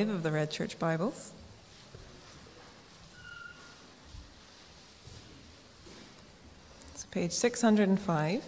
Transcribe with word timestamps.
of 0.00 0.22
the 0.22 0.32
Red 0.32 0.50
Church 0.50 0.78
Bibles. 0.78 1.32
So 6.94 7.06
page 7.10 7.32
605, 7.32 8.42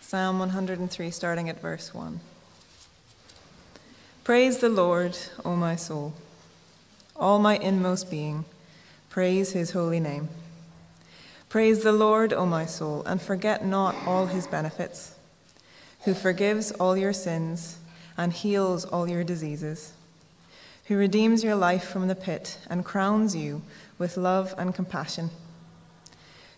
Psalm 0.00 0.38
103, 0.38 1.10
starting 1.10 1.48
at 1.48 1.60
verse 1.60 1.92
1. 1.92 2.20
Praise 4.22 4.58
the 4.58 4.68
Lord, 4.68 5.18
O 5.44 5.56
my 5.56 5.74
soul. 5.74 6.14
All 7.16 7.40
my 7.40 7.56
inmost 7.56 8.08
being, 8.08 8.44
praise 9.10 9.52
his 9.52 9.72
holy 9.72 9.98
name. 9.98 10.28
Praise 11.48 11.82
the 11.82 11.92
Lord, 11.92 12.32
O 12.32 12.46
my 12.46 12.66
soul, 12.66 13.02
and 13.02 13.20
forget 13.20 13.66
not 13.66 13.96
all 14.06 14.26
his 14.26 14.46
benefits, 14.46 15.16
who 16.04 16.14
forgives 16.14 16.70
all 16.70 16.96
your 16.96 17.12
sins 17.12 17.78
and 18.16 18.32
heals 18.32 18.84
all 18.84 19.08
your 19.08 19.24
diseases 19.24 19.94
who 20.86 20.96
redeems 20.96 21.44
your 21.44 21.54
life 21.54 21.84
from 21.84 22.08
the 22.08 22.14
pit 22.14 22.58
and 22.68 22.84
crowns 22.84 23.36
you 23.36 23.62
with 23.98 24.16
love 24.16 24.54
and 24.58 24.74
compassion, 24.74 25.30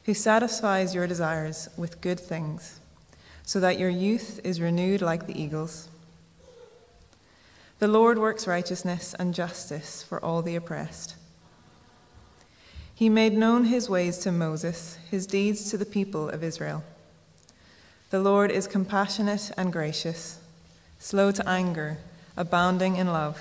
who 0.04 0.14
satisfies 0.14 0.94
your 0.94 1.06
desires 1.06 1.68
with 1.76 2.00
good 2.00 2.18
things, 2.18 2.80
so 3.44 3.60
that 3.60 3.78
your 3.78 3.90
youth 3.90 4.40
is 4.44 4.60
renewed 4.60 5.02
like 5.02 5.26
the 5.26 5.40
eagles. 5.40 5.88
The 7.80 7.88
Lord 7.88 8.18
works 8.18 8.46
righteousness 8.46 9.14
and 9.18 9.34
justice 9.34 10.02
for 10.02 10.24
all 10.24 10.40
the 10.40 10.56
oppressed. 10.56 11.16
He 12.94 13.08
made 13.08 13.34
known 13.34 13.64
his 13.64 13.90
ways 13.90 14.18
to 14.18 14.32
Moses, 14.32 14.98
his 15.10 15.26
deeds 15.26 15.70
to 15.70 15.76
the 15.76 15.84
people 15.84 16.28
of 16.28 16.44
Israel. 16.44 16.84
The 18.10 18.20
Lord 18.20 18.52
is 18.52 18.68
compassionate 18.68 19.50
and 19.56 19.72
gracious, 19.72 20.38
slow 21.00 21.32
to 21.32 21.48
anger, 21.48 21.98
abounding 22.36 22.96
in 22.96 23.08
love. 23.08 23.40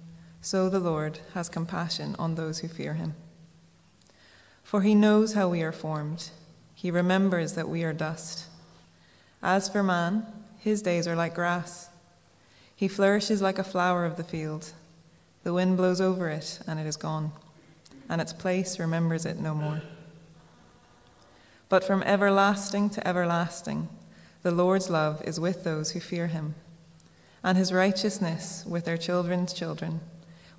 so 0.41 0.69
the 0.69 0.79
Lord 0.79 1.19
has 1.35 1.49
compassion 1.49 2.15
on 2.17 2.35
those 2.35 2.59
who 2.59 2.67
fear 2.67 2.95
him. 2.95 3.13
For 4.63 4.81
he 4.81 4.95
knows 4.95 5.33
how 5.33 5.49
we 5.49 5.61
are 5.61 5.71
formed, 5.71 6.29
he 6.73 6.89
remembers 6.89 7.53
that 7.53 7.69
we 7.69 7.83
are 7.83 7.93
dust. 7.93 8.47
As 9.43 9.69
for 9.69 9.83
man, 9.83 10.25
his 10.57 10.81
days 10.81 11.07
are 11.07 11.15
like 11.15 11.35
grass. 11.35 11.89
He 12.75 12.87
flourishes 12.87 13.41
like 13.41 13.59
a 13.59 13.63
flower 13.63 14.05
of 14.05 14.17
the 14.17 14.23
field. 14.23 14.71
The 15.43 15.53
wind 15.53 15.77
blows 15.77 16.01
over 16.01 16.29
it, 16.29 16.59
and 16.67 16.79
it 16.79 16.87
is 16.87 16.97
gone, 16.97 17.31
and 18.09 18.19
its 18.19 18.33
place 18.33 18.79
remembers 18.79 19.25
it 19.25 19.39
no 19.39 19.53
more. 19.53 19.81
But 21.69 21.83
from 21.83 22.01
everlasting 22.03 22.89
to 22.91 23.07
everlasting, 23.07 23.89
the 24.41 24.51
Lord's 24.51 24.89
love 24.89 25.21
is 25.23 25.39
with 25.39 25.63
those 25.63 25.91
who 25.91 25.99
fear 25.99 26.27
him, 26.27 26.55
and 27.43 27.57
his 27.57 27.71
righteousness 27.71 28.63
with 28.67 28.85
their 28.85 28.97
children's 28.97 29.53
children 29.53 30.01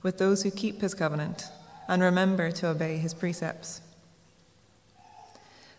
with 0.02 0.18
those 0.18 0.42
who 0.42 0.50
keep 0.50 0.80
his 0.80 0.94
covenant 0.94 1.44
and 1.88 2.02
remember 2.02 2.50
to 2.50 2.68
obey 2.68 2.98
his 2.98 3.14
precepts. 3.14 3.80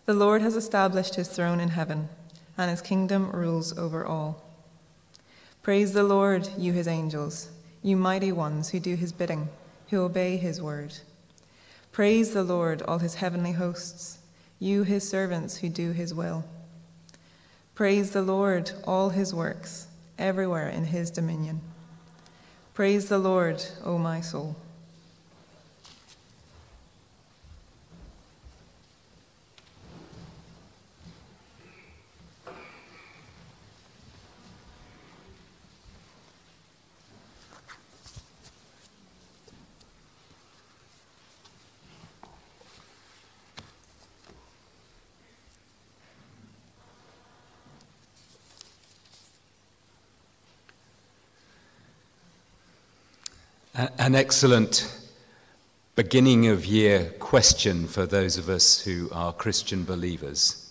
The 0.06 0.14
Lord 0.14 0.42
has 0.42 0.54
established 0.54 1.14
his 1.14 1.28
throne 1.28 1.60
in 1.60 1.70
heaven, 1.70 2.08
and 2.58 2.70
his 2.70 2.82
kingdom 2.82 3.30
rules 3.30 3.76
over 3.78 4.04
all. 4.04 4.42
Praise 5.62 5.92
the 5.92 6.02
Lord, 6.04 6.48
you 6.58 6.72
his 6.72 6.86
angels, 6.86 7.48
you 7.82 7.96
mighty 7.96 8.30
ones 8.30 8.70
who 8.70 8.80
do 8.80 8.96
his 8.96 9.12
bidding, 9.12 9.48
who 9.88 10.02
obey 10.02 10.36
his 10.36 10.60
word. 10.60 10.94
Praise 11.90 12.34
the 12.34 12.42
Lord, 12.42 12.82
all 12.82 12.98
his 12.98 13.14
heavenly 13.16 13.52
hosts, 13.52 14.18
you 14.58 14.82
his 14.82 15.08
servants 15.08 15.58
who 15.58 15.68
do 15.68 15.92
his 15.92 16.12
will. 16.12 16.44
Praise 17.74 18.10
the 18.10 18.22
Lord, 18.22 18.72
all 18.84 19.08
his 19.08 19.32
works, 19.32 19.86
everywhere 20.18 20.68
in 20.68 20.84
his 20.86 21.10
dominion. 21.10 21.60
Praise 22.74 23.08
the 23.08 23.18
Lord, 23.18 23.64
O 23.84 23.98
my 23.98 24.20
soul. 24.20 24.56
An 54.04 54.14
excellent 54.14 54.94
beginning 55.96 56.48
of 56.48 56.66
year 56.66 57.14
question 57.20 57.86
for 57.86 58.04
those 58.04 58.36
of 58.36 58.50
us 58.50 58.82
who 58.82 59.08
are 59.10 59.32
Christian 59.32 59.86
believers. 59.86 60.70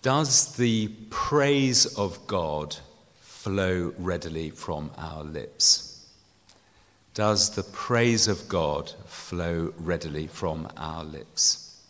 Does 0.00 0.56
the 0.56 0.88
praise 1.10 1.84
of 1.84 2.26
God 2.26 2.74
flow 3.20 3.92
readily 3.98 4.48
from 4.48 4.90
our 4.96 5.22
lips? 5.22 6.06
Does 7.12 7.54
the 7.54 7.64
praise 7.64 8.28
of 8.28 8.48
God 8.48 8.90
flow 9.04 9.74
readily 9.76 10.26
from 10.26 10.68
our 10.78 11.04
lips? 11.04 11.82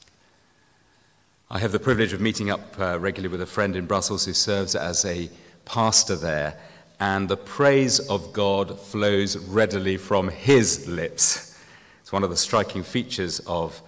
I 1.52 1.60
have 1.60 1.70
the 1.70 1.78
privilege 1.78 2.12
of 2.12 2.20
meeting 2.20 2.50
up 2.50 2.80
uh, 2.80 2.98
regularly 2.98 3.30
with 3.30 3.42
a 3.42 3.46
friend 3.46 3.76
in 3.76 3.86
Brussels 3.86 4.24
who 4.24 4.32
serves 4.32 4.74
as 4.74 5.04
a 5.04 5.30
pastor 5.64 6.16
there 6.16 6.58
and 7.00 7.28
the 7.28 7.36
praise 7.36 8.00
of 8.00 8.32
God 8.32 8.78
flows 8.78 9.36
readily 9.36 9.96
from 9.96 10.28
his 10.28 10.88
lips. 10.88 11.58
It's 12.00 12.12
one 12.12 12.24
of 12.24 12.30
the 12.30 12.36
striking 12.36 12.82
features 12.82 13.40
of 13.40 13.80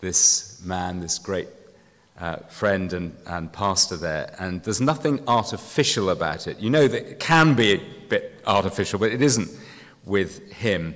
this 0.00 0.60
man, 0.64 1.00
this 1.00 1.18
great 1.18 1.48
uh, 2.18 2.36
friend 2.48 2.92
and, 2.92 3.14
and 3.26 3.52
pastor 3.52 3.96
there. 3.96 4.34
And 4.38 4.62
there's 4.62 4.80
nothing 4.80 5.22
artificial 5.28 6.10
about 6.10 6.46
it. 6.46 6.58
You 6.58 6.70
know 6.70 6.88
that 6.88 7.10
it 7.10 7.20
can 7.20 7.54
be 7.54 7.74
a 7.74 7.80
bit 8.08 8.40
artificial, 8.46 8.98
but 8.98 9.12
it 9.12 9.20
isn't 9.20 9.50
with 10.04 10.50
him. 10.52 10.94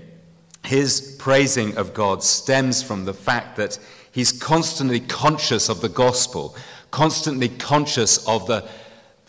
His 0.64 1.16
praising 1.18 1.76
of 1.76 1.92
God 1.92 2.22
stems 2.22 2.82
from 2.82 3.04
the 3.04 3.14
fact 3.14 3.56
that 3.56 3.78
he's 4.12 4.32
constantly 4.32 5.00
conscious 5.00 5.68
of 5.68 5.80
the 5.80 5.88
gospel, 5.88 6.56
constantly 6.90 7.48
conscious 7.48 8.26
of 8.26 8.46
the 8.46 8.66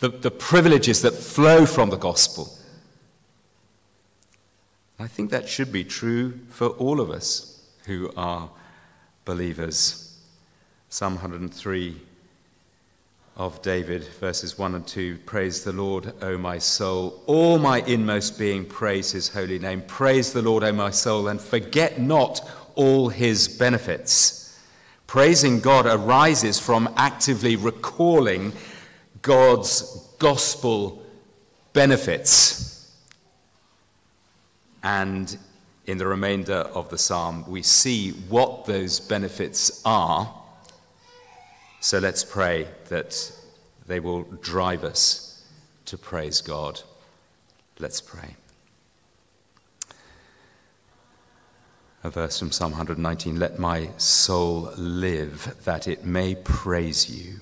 the, 0.02 0.08
the 0.08 0.32
privileges 0.32 1.00
that 1.02 1.12
flow 1.12 1.64
from 1.64 1.90
the 1.90 1.96
gospel. 1.96 2.52
I 4.98 5.06
think 5.06 5.30
that 5.30 5.48
should 5.48 5.70
be 5.70 5.84
true 5.84 6.40
for 6.50 6.70
all 6.70 7.00
of 7.00 7.08
us 7.08 7.64
who 7.86 8.10
are 8.16 8.50
believers. 9.24 10.18
Psalm 10.88 11.14
103 11.14 11.96
of 13.36 13.62
David, 13.62 14.02
verses 14.18 14.58
1 14.58 14.74
and 14.74 14.84
2 14.84 15.18
Praise 15.24 15.62
the 15.62 15.72
Lord, 15.72 16.12
O 16.20 16.36
my 16.36 16.58
soul. 16.58 17.22
All 17.26 17.60
my 17.60 17.82
inmost 17.82 18.40
being, 18.40 18.64
praise 18.64 19.12
his 19.12 19.28
holy 19.28 19.60
name. 19.60 19.82
Praise 19.82 20.32
the 20.32 20.42
Lord, 20.42 20.64
O 20.64 20.72
my 20.72 20.90
soul, 20.90 21.28
and 21.28 21.40
forget 21.40 22.00
not 22.00 22.40
all 22.74 23.08
his 23.08 23.46
benefits. 23.46 24.60
Praising 25.06 25.60
God 25.60 25.86
arises 25.86 26.58
from 26.58 26.92
actively 26.96 27.54
recalling 27.54 28.52
God's 29.22 29.82
gospel 30.18 31.02
benefits. 31.72 32.92
And 34.82 35.36
in 35.86 35.98
the 35.98 36.06
remainder 36.06 36.54
of 36.74 36.88
the 36.90 36.98
psalm, 36.98 37.44
we 37.48 37.62
see 37.62 38.10
what 38.28 38.66
those 38.66 39.00
benefits 39.00 39.80
are. 39.84 40.32
So 41.80 41.98
let's 41.98 42.24
pray 42.24 42.66
that 42.88 43.32
they 43.86 44.00
will 44.00 44.22
drive 44.22 44.84
us 44.84 45.44
to 45.86 45.96
praise 45.96 46.40
God. 46.40 46.80
Let's 47.78 48.00
pray. 48.00 48.36
A 52.04 52.10
verse 52.10 52.38
from 52.38 52.50
Psalm 52.50 52.72
119 52.72 53.38
Let 53.38 53.60
my 53.60 53.90
soul 53.96 54.72
live 54.76 55.56
that 55.64 55.86
it 55.86 56.04
may 56.04 56.34
praise 56.34 57.08
you 57.08 57.40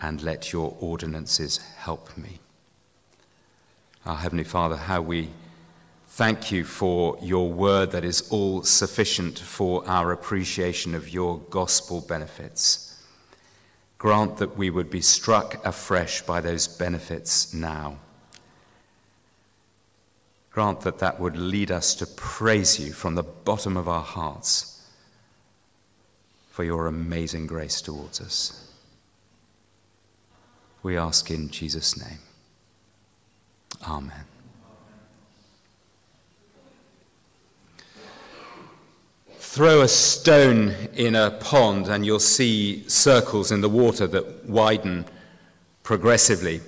and 0.00 0.22
let 0.22 0.52
your 0.52 0.76
ordinances 0.80 1.58
help 1.58 2.16
me. 2.16 2.38
Our 4.06 4.16
Heavenly 4.16 4.44
Father, 4.44 4.76
how 4.76 5.02
we 5.02 5.28
Thank 6.18 6.50
you 6.50 6.64
for 6.64 7.16
your 7.22 7.48
word 7.52 7.92
that 7.92 8.04
is 8.04 8.28
all 8.30 8.64
sufficient 8.64 9.38
for 9.38 9.88
our 9.88 10.10
appreciation 10.10 10.96
of 10.96 11.10
your 11.10 11.38
gospel 11.48 12.00
benefits. 12.00 13.00
Grant 13.98 14.38
that 14.38 14.56
we 14.56 14.68
would 14.68 14.90
be 14.90 15.00
struck 15.00 15.64
afresh 15.64 16.22
by 16.22 16.40
those 16.40 16.66
benefits 16.66 17.54
now. 17.54 17.98
Grant 20.50 20.80
that 20.80 20.98
that 20.98 21.20
would 21.20 21.36
lead 21.36 21.70
us 21.70 21.94
to 21.94 22.06
praise 22.06 22.80
you 22.80 22.92
from 22.92 23.14
the 23.14 23.22
bottom 23.22 23.76
of 23.76 23.88
our 23.88 24.02
hearts 24.02 24.84
for 26.50 26.64
your 26.64 26.88
amazing 26.88 27.46
grace 27.46 27.80
towards 27.80 28.20
us. 28.20 28.67
We 30.82 30.96
ask 30.96 31.30
in 31.30 31.50
Jesus' 31.50 31.98
name. 31.98 32.18
Amen. 33.86 34.24
Throw 39.38 39.80
a 39.80 39.88
stone 39.88 40.74
in 40.94 41.14
a 41.14 41.32
pond 41.32 41.88
and 41.88 42.06
you'll 42.06 42.20
see 42.20 42.88
circles 42.88 43.50
in 43.50 43.60
the 43.60 43.68
water 43.68 44.06
that 44.06 44.48
widen 44.48 45.04
progressively. 45.82 46.60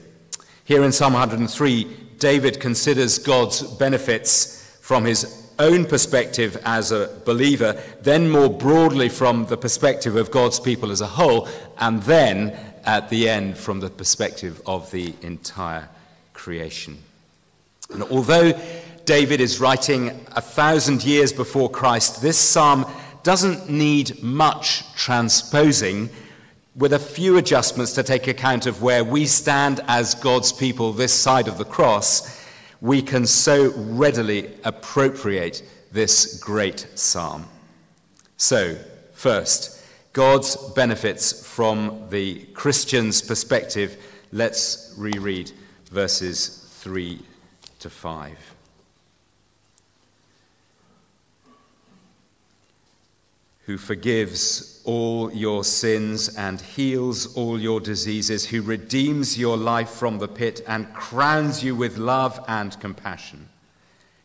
Here 0.64 0.82
in 0.82 0.90
Psalm 0.92 1.12
103, 1.12 1.84
David 2.18 2.58
considers 2.58 3.18
God's 3.18 3.62
benefits 3.62 4.78
from 4.80 5.04
his 5.04 5.40
own 5.58 5.84
perspective 5.84 6.60
as 6.64 6.90
a 6.90 7.20
believer, 7.24 7.80
then 8.00 8.30
more 8.30 8.48
broadly 8.48 9.08
from 9.08 9.46
the 9.46 9.56
perspective 9.56 10.16
of 10.16 10.30
God's 10.30 10.58
people 10.58 10.90
as 10.90 11.00
a 11.00 11.06
whole, 11.06 11.48
and 11.78 12.02
then 12.04 12.58
at 12.84 13.08
the 13.08 13.28
end 13.28 13.56
from 13.56 13.80
the 13.80 13.90
perspective 13.90 14.60
of 14.66 14.90
the 14.90 15.14
entire 15.22 15.88
creation. 16.32 16.98
And 17.90 18.02
although 18.04 18.52
David 19.04 19.40
is 19.40 19.60
writing 19.60 20.10
a 20.36 20.40
thousand 20.40 21.04
years 21.04 21.32
before 21.32 21.70
Christ, 21.70 22.22
this 22.22 22.38
psalm 22.38 22.86
doesn't 23.22 23.68
need 23.68 24.22
much 24.22 24.84
transposing, 24.94 26.08
with 26.76 26.92
a 26.92 26.98
few 26.98 27.36
adjustments 27.36 27.92
to 27.92 28.02
take 28.02 28.28
account 28.28 28.66
of 28.66 28.82
where 28.82 29.04
we 29.04 29.26
stand 29.26 29.80
as 29.88 30.14
God's 30.14 30.52
people 30.52 30.92
this 30.92 31.12
side 31.12 31.48
of 31.48 31.58
the 31.58 31.64
cross. 31.64 32.40
We 32.80 33.02
can 33.02 33.26
so 33.26 33.72
readily 33.76 34.50
appropriate 34.64 35.62
this 35.92 36.38
great 36.38 36.86
psalm. 36.94 37.46
So, 38.36 38.76
first, 39.12 39.79
God's 40.12 40.56
benefits 40.72 41.46
from 41.46 42.08
the 42.10 42.44
Christian's 42.46 43.22
perspective. 43.22 43.96
Let's 44.32 44.94
reread 44.98 45.52
verses 45.90 46.66
3 46.80 47.20
to 47.80 47.90
5. 47.90 48.36
who 53.70 53.78
forgives 53.78 54.82
all 54.84 55.32
your 55.32 55.62
sins 55.62 56.36
and 56.36 56.60
heals 56.60 57.36
all 57.36 57.56
your 57.56 57.78
diseases, 57.78 58.44
who 58.44 58.62
redeems 58.62 59.38
your 59.38 59.56
life 59.56 59.90
from 59.90 60.18
the 60.18 60.26
pit 60.26 60.60
and 60.66 60.92
crowns 60.92 61.62
you 61.62 61.76
with 61.76 61.96
love 61.96 62.44
and 62.48 62.80
compassion, 62.80 63.48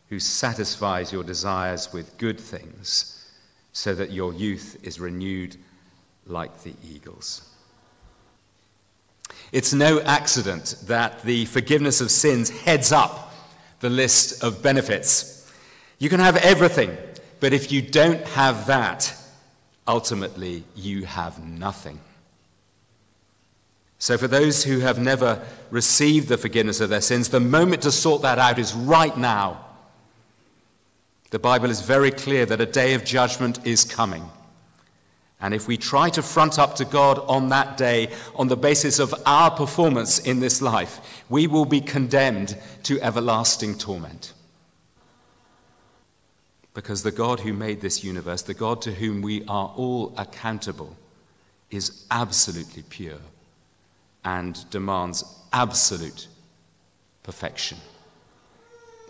who 0.08 0.18
satisfies 0.18 1.12
your 1.12 1.22
desires 1.22 1.92
with 1.92 2.18
good 2.18 2.40
things, 2.40 3.24
so 3.72 3.94
that 3.94 4.10
your 4.10 4.34
youth 4.34 4.78
is 4.82 4.98
renewed 4.98 5.56
like 6.26 6.62
the 6.62 6.74
eagles. 6.88 7.48
It's 9.52 9.72
no 9.72 10.00
accident 10.00 10.76
that 10.86 11.22
the 11.22 11.44
forgiveness 11.46 12.00
of 12.00 12.10
sins 12.10 12.50
heads 12.50 12.92
up 12.92 13.32
the 13.80 13.90
list 13.90 14.42
of 14.42 14.62
benefits. 14.62 15.50
You 15.98 16.08
can 16.08 16.20
have 16.20 16.36
everything, 16.36 16.96
but 17.40 17.52
if 17.52 17.70
you 17.70 17.82
don't 17.82 18.26
have 18.28 18.66
that, 18.66 19.14
ultimately 19.86 20.64
you 20.74 21.04
have 21.04 21.42
nothing. 21.44 22.00
So, 23.98 24.18
for 24.18 24.28
those 24.28 24.62
who 24.64 24.80
have 24.80 24.98
never 24.98 25.42
received 25.70 26.28
the 26.28 26.36
forgiveness 26.36 26.80
of 26.80 26.90
their 26.90 27.00
sins, 27.00 27.28
the 27.30 27.40
moment 27.40 27.82
to 27.82 27.92
sort 27.92 28.22
that 28.22 28.38
out 28.38 28.58
is 28.58 28.74
right 28.74 29.16
now. 29.16 29.64
The 31.30 31.38
Bible 31.38 31.70
is 31.70 31.80
very 31.80 32.10
clear 32.10 32.46
that 32.46 32.60
a 32.60 32.66
day 32.66 32.94
of 32.94 33.04
judgment 33.04 33.66
is 33.66 33.84
coming. 33.84 34.28
And 35.40 35.52
if 35.52 35.68
we 35.68 35.76
try 35.76 36.08
to 36.10 36.22
front 36.22 36.58
up 36.58 36.76
to 36.76 36.84
God 36.84 37.18
on 37.28 37.50
that 37.50 37.76
day 37.76 38.10
on 38.34 38.48
the 38.48 38.56
basis 38.56 38.98
of 38.98 39.14
our 39.26 39.50
performance 39.50 40.18
in 40.18 40.40
this 40.40 40.62
life, 40.62 41.22
we 41.28 41.46
will 41.46 41.66
be 41.66 41.80
condemned 41.80 42.56
to 42.84 43.00
everlasting 43.02 43.76
torment. 43.76 44.32
Because 46.72 47.02
the 47.02 47.10
God 47.10 47.40
who 47.40 47.52
made 47.52 47.80
this 47.80 48.02
universe, 48.02 48.42
the 48.42 48.54
God 48.54 48.80
to 48.82 48.92
whom 48.92 49.22
we 49.22 49.44
are 49.46 49.72
all 49.76 50.14
accountable, 50.16 50.96
is 51.70 52.06
absolutely 52.10 52.82
pure 52.82 53.18
and 54.24 54.68
demands 54.70 55.24
absolute 55.52 56.28
perfection. 57.22 57.78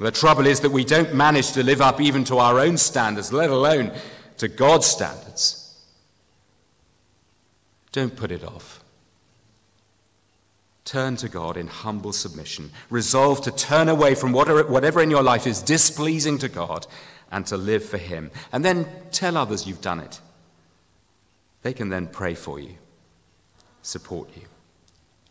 The 0.01 0.11
trouble 0.11 0.47
is 0.47 0.61
that 0.61 0.71
we 0.71 0.85
don't 0.85 1.15
manage 1.15 1.53
to 1.53 1.63
live 1.63 1.81
up 1.81 2.01
even 2.01 2.25
to 2.25 2.39
our 2.39 2.59
own 2.61 2.77
standards, 2.77 3.33
let 3.33 3.51
alone 3.51 3.93
to 4.39 4.49
God's 4.49 4.87
standards. 4.87 5.66
Don't 7.97 8.15
put 8.15 8.31
it 8.31 8.45
off. 8.45 8.85
Turn 10.85 11.17
to 11.17 11.31
God 11.31 11.57
in 11.57 11.67
humble 11.67 12.13
submission. 12.13 12.71
Resolve 12.91 13.41
to 13.41 13.51
turn 13.51 13.89
away 13.89 14.15
from 14.15 14.33
whatever 14.33 15.01
in 15.01 15.11
your 15.11 15.23
life 15.23 15.47
is 15.47 15.63
displeasing 15.63 16.37
to 16.41 16.51
God 16.51 16.87
and 17.33 17.47
to 17.47 17.57
live 17.57 17.83
for 17.83 17.97
Him. 17.97 18.31
And 18.53 18.63
then 18.63 18.87
tell 19.13 19.39
others 19.39 19.67
you've 19.67 19.81
done 19.81 20.01
it. 20.01 20.21
They 21.63 21.73
can 21.73 21.89
then 21.89 22.07
pray 22.07 22.35
for 22.35 22.61
you, 22.61 22.75
support 23.81 24.29
you, 24.37 24.43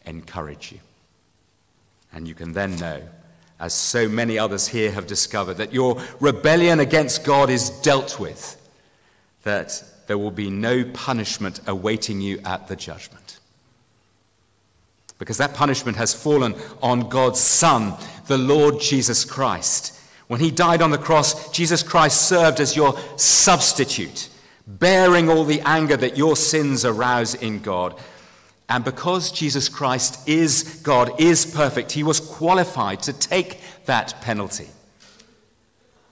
encourage 0.07 0.71
you. 0.71 0.79
And 2.11 2.27
you 2.27 2.33
can 2.33 2.53
then 2.53 2.77
know, 2.77 3.03
as 3.59 3.75
so 3.75 4.09
many 4.09 4.39
others 4.39 4.67
here 4.67 4.91
have 4.91 5.05
discovered, 5.05 5.57
that 5.57 5.71
your 5.71 6.01
rebellion 6.19 6.79
against 6.79 7.25
God 7.25 7.51
is 7.51 7.69
dealt 7.81 8.19
with, 8.19 8.59
that 9.43 9.83
there 10.07 10.17
will 10.17 10.31
be 10.31 10.49
no 10.49 10.83
punishment 10.83 11.59
awaiting 11.67 12.21
you 12.21 12.39
at 12.45 12.67
the 12.67 12.75
judgment. 12.75 13.39
Because 15.17 15.37
that 15.37 15.53
punishment 15.53 15.97
has 15.97 16.13
fallen 16.13 16.55
on 16.81 17.09
God's 17.09 17.39
Son, 17.39 17.93
the 18.27 18.37
Lord 18.37 18.81
Jesus 18.81 19.23
Christ. 19.23 19.97
When 20.27 20.39
he 20.39 20.51
died 20.51 20.81
on 20.81 20.91
the 20.91 20.97
cross, 20.97 21.51
Jesus 21.51 21.83
Christ 21.83 22.27
served 22.27 22.59
as 22.59 22.75
your 22.75 22.97
substitute, 23.15 24.29
bearing 24.67 25.29
all 25.29 25.45
the 25.45 25.61
anger 25.61 25.95
that 25.97 26.17
your 26.17 26.35
sins 26.35 26.83
arouse 26.83 27.33
in 27.35 27.59
God. 27.59 27.97
And 28.67 28.83
because 28.83 29.31
Jesus 29.31 29.69
Christ 29.69 30.27
is 30.27 30.81
God, 30.83 31.19
is 31.19 31.45
perfect, 31.45 31.91
he 31.91 32.03
was 32.03 32.19
qualified 32.19 33.03
to 33.03 33.13
take 33.13 33.61
that 33.85 34.19
penalty. 34.21 34.67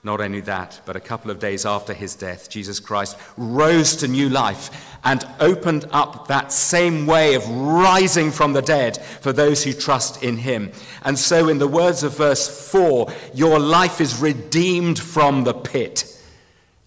Not 0.04 0.20
only 0.20 0.42
that, 0.42 0.82
but 0.84 0.96
a 0.96 1.00
couple 1.00 1.30
of 1.30 1.38
days 1.38 1.64
after 1.64 1.94
his 1.94 2.14
death, 2.14 2.50
Jesus 2.50 2.78
Christ 2.78 3.16
rose 3.38 3.96
to 3.96 4.06
new 4.06 4.28
life 4.28 4.98
and 5.02 5.26
opened 5.40 5.86
up 5.92 6.28
that 6.28 6.52
same 6.52 7.06
way 7.06 7.34
of 7.34 7.48
rising 7.48 8.30
from 8.30 8.52
the 8.52 8.60
dead 8.60 8.98
for 9.22 9.32
those 9.32 9.64
who 9.64 9.72
trust 9.72 10.22
in 10.22 10.36
him. 10.36 10.72
And 11.04 11.18
so, 11.18 11.48
in 11.48 11.56
the 11.56 11.66
words 11.66 12.02
of 12.02 12.18
verse 12.18 12.70
4, 12.70 13.10
your 13.32 13.58
life 13.58 14.02
is 14.02 14.20
redeemed 14.20 14.98
from 14.98 15.44
the 15.44 15.54
pit, 15.54 16.22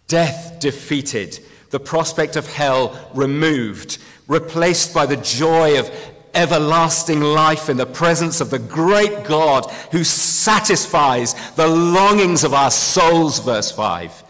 death 0.07 0.59
defeated, 0.59 1.39
the 1.71 1.79
prospect 1.79 2.35
of 2.35 2.45
hell 2.45 3.09
removed, 3.15 3.97
replaced 4.27 4.93
by 4.93 5.07
the 5.07 5.17
joy 5.17 5.79
of 5.79 5.89
everlasting 6.37 7.19
life 7.19 7.67
in 7.67 7.77
the 7.77 7.85
presence 7.85 8.39
of 8.39 8.51
the 8.51 8.59
great 8.59 9.23
God 9.23 9.65
who 9.91 10.03
satisfies 10.03 11.33
the 11.55 11.67
longings 11.67 12.43
of 12.43 12.53
our 12.53 12.69
souls, 12.69 13.39
verse 13.39 13.71
5. 13.71 14.23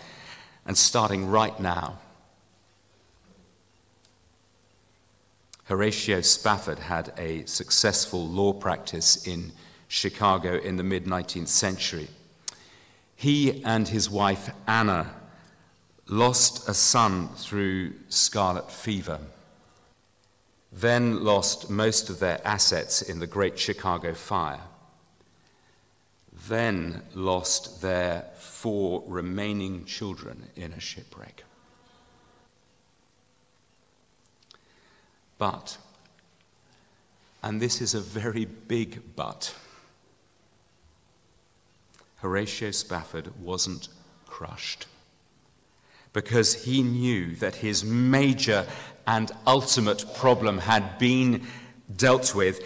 And 0.65 0.77
starting 0.77 1.27
right 1.27 1.59
now, 1.59 1.99
Horatio 5.65 6.21
Spafford 6.21 6.79
had 6.79 7.11
a 7.17 7.45
successful 7.45 8.25
law 8.25 8.53
practice 8.53 9.27
in 9.27 9.51
Chicago 9.89 10.57
in 10.57 10.77
the 10.77 10.83
mid 10.83 11.03
19th 11.03 11.49
century. 11.49 12.07
He 13.17 13.63
and 13.65 13.85
his 13.85 14.09
wife 14.09 14.49
Anna 14.65 15.13
lost 16.07 16.69
a 16.69 16.73
son 16.73 17.27
through 17.35 17.95
scarlet 18.07 18.71
fever 18.71 19.19
then 20.71 21.23
lost 21.23 21.69
most 21.69 22.09
of 22.09 22.19
their 22.19 22.45
assets 22.45 23.01
in 23.01 23.19
the 23.19 23.27
Great 23.27 23.57
Chicago 23.57 24.13
Fire, 24.13 24.61
then 26.47 27.01
lost 27.13 27.81
their 27.81 28.25
four 28.37 29.03
remaining 29.07 29.85
children 29.85 30.47
in 30.55 30.73
a 30.73 30.79
shipwreck. 30.79 31.43
But, 35.37 35.77
and 37.43 37.61
this 37.61 37.81
is 37.81 37.93
a 37.93 38.01
very 38.01 38.45
big 38.45 39.15
but, 39.15 39.53
Horatio 42.17 42.71
Spafford 42.71 43.29
wasn't 43.39 43.89
crushed 44.25 44.87
because 46.13 46.65
he 46.65 46.81
knew 46.81 47.35
that 47.35 47.55
his 47.55 47.83
major 47.83 48.65
and 49.05 49.31
ultimate 49.45 50.05
problem 50.15 50.59
had 50.59 50.99
been 50.99 51.47
dealt 51.95 52.35
with, 52.35 52.59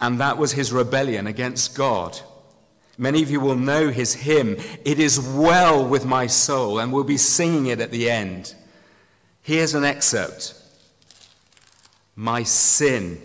and 0.00 0.20
that 0.20 0.38
was 0.38 0.52
his 0.52 0.72
rebellion 0.72 1.26
against 1.26 1.74
God. 1.76 2.18
Many 2.96 3.22
of 3.22 3.30
you 3.30 3.40
will 3.40 3.56
know 3.56 3.90
his 3.90 4.14
hymn, 4.14 4.56
It 4.84 4.98
is 4.98 5.20
Well 5.20 5.86
with 5.86 6.04
My 6.04 6.26
Soul, 6.26 6.80
and 6.80 6.92
we'll 6.92 7.04
be 7.04 7.16
singing 7.16 7.66
it 7.66 7.80
at 7.80 7.90
the 7.90 8.10
end. 8.10 8.54
Here's 9.42 9.74
an 9.74 9.84
excerpt 9.84 10.54
My 12.16 12.42
sin, 12.42 13.20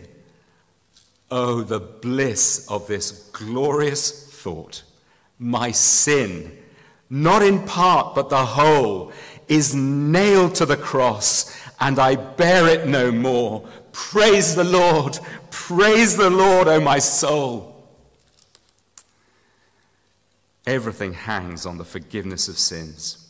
oh, 1.32 1.62
the 1.62 1.80
bliss 1.80 2.68
of 2.70 2.88
this 2.88 3.30
glorious 3.34 4.32
thought. 4.32 4.84
My 5.40 5.72
sin, 5.72 6.56
not 7.10 7.42
in 7.42 7.64
part, 7.66 8.16
but 8.16 8.30
the 8.30 8.46
whole, 8.46 9.12
is 9.48 9.76
nailed 9.76 10.56
to 10.56 10.66
the 10.66 10.78
cross, 10.78 11.56
and 11.80 12.00
I 12.00 12.16
bear 12.16 12.68
it 12.68 12.88
no 12.88 13.12
more. 13.12 13.68
Praise 13.92 14.56
the 14.56 14.64
Lord, 14.64 15.20
praise 15.52 16.18
the 16.18 16.30
Lord, 16.30 16.68
O 16.68 16.80
my 16.80 17.00
soul. 17.00 17.70
Everything 20.66 21.14
hangs 21.14 21.66
on 21.66 21.78
the 21.78 21.86
forgiveness 21.86 22.48
of 22.48 22.58
sins. 22.58 23.30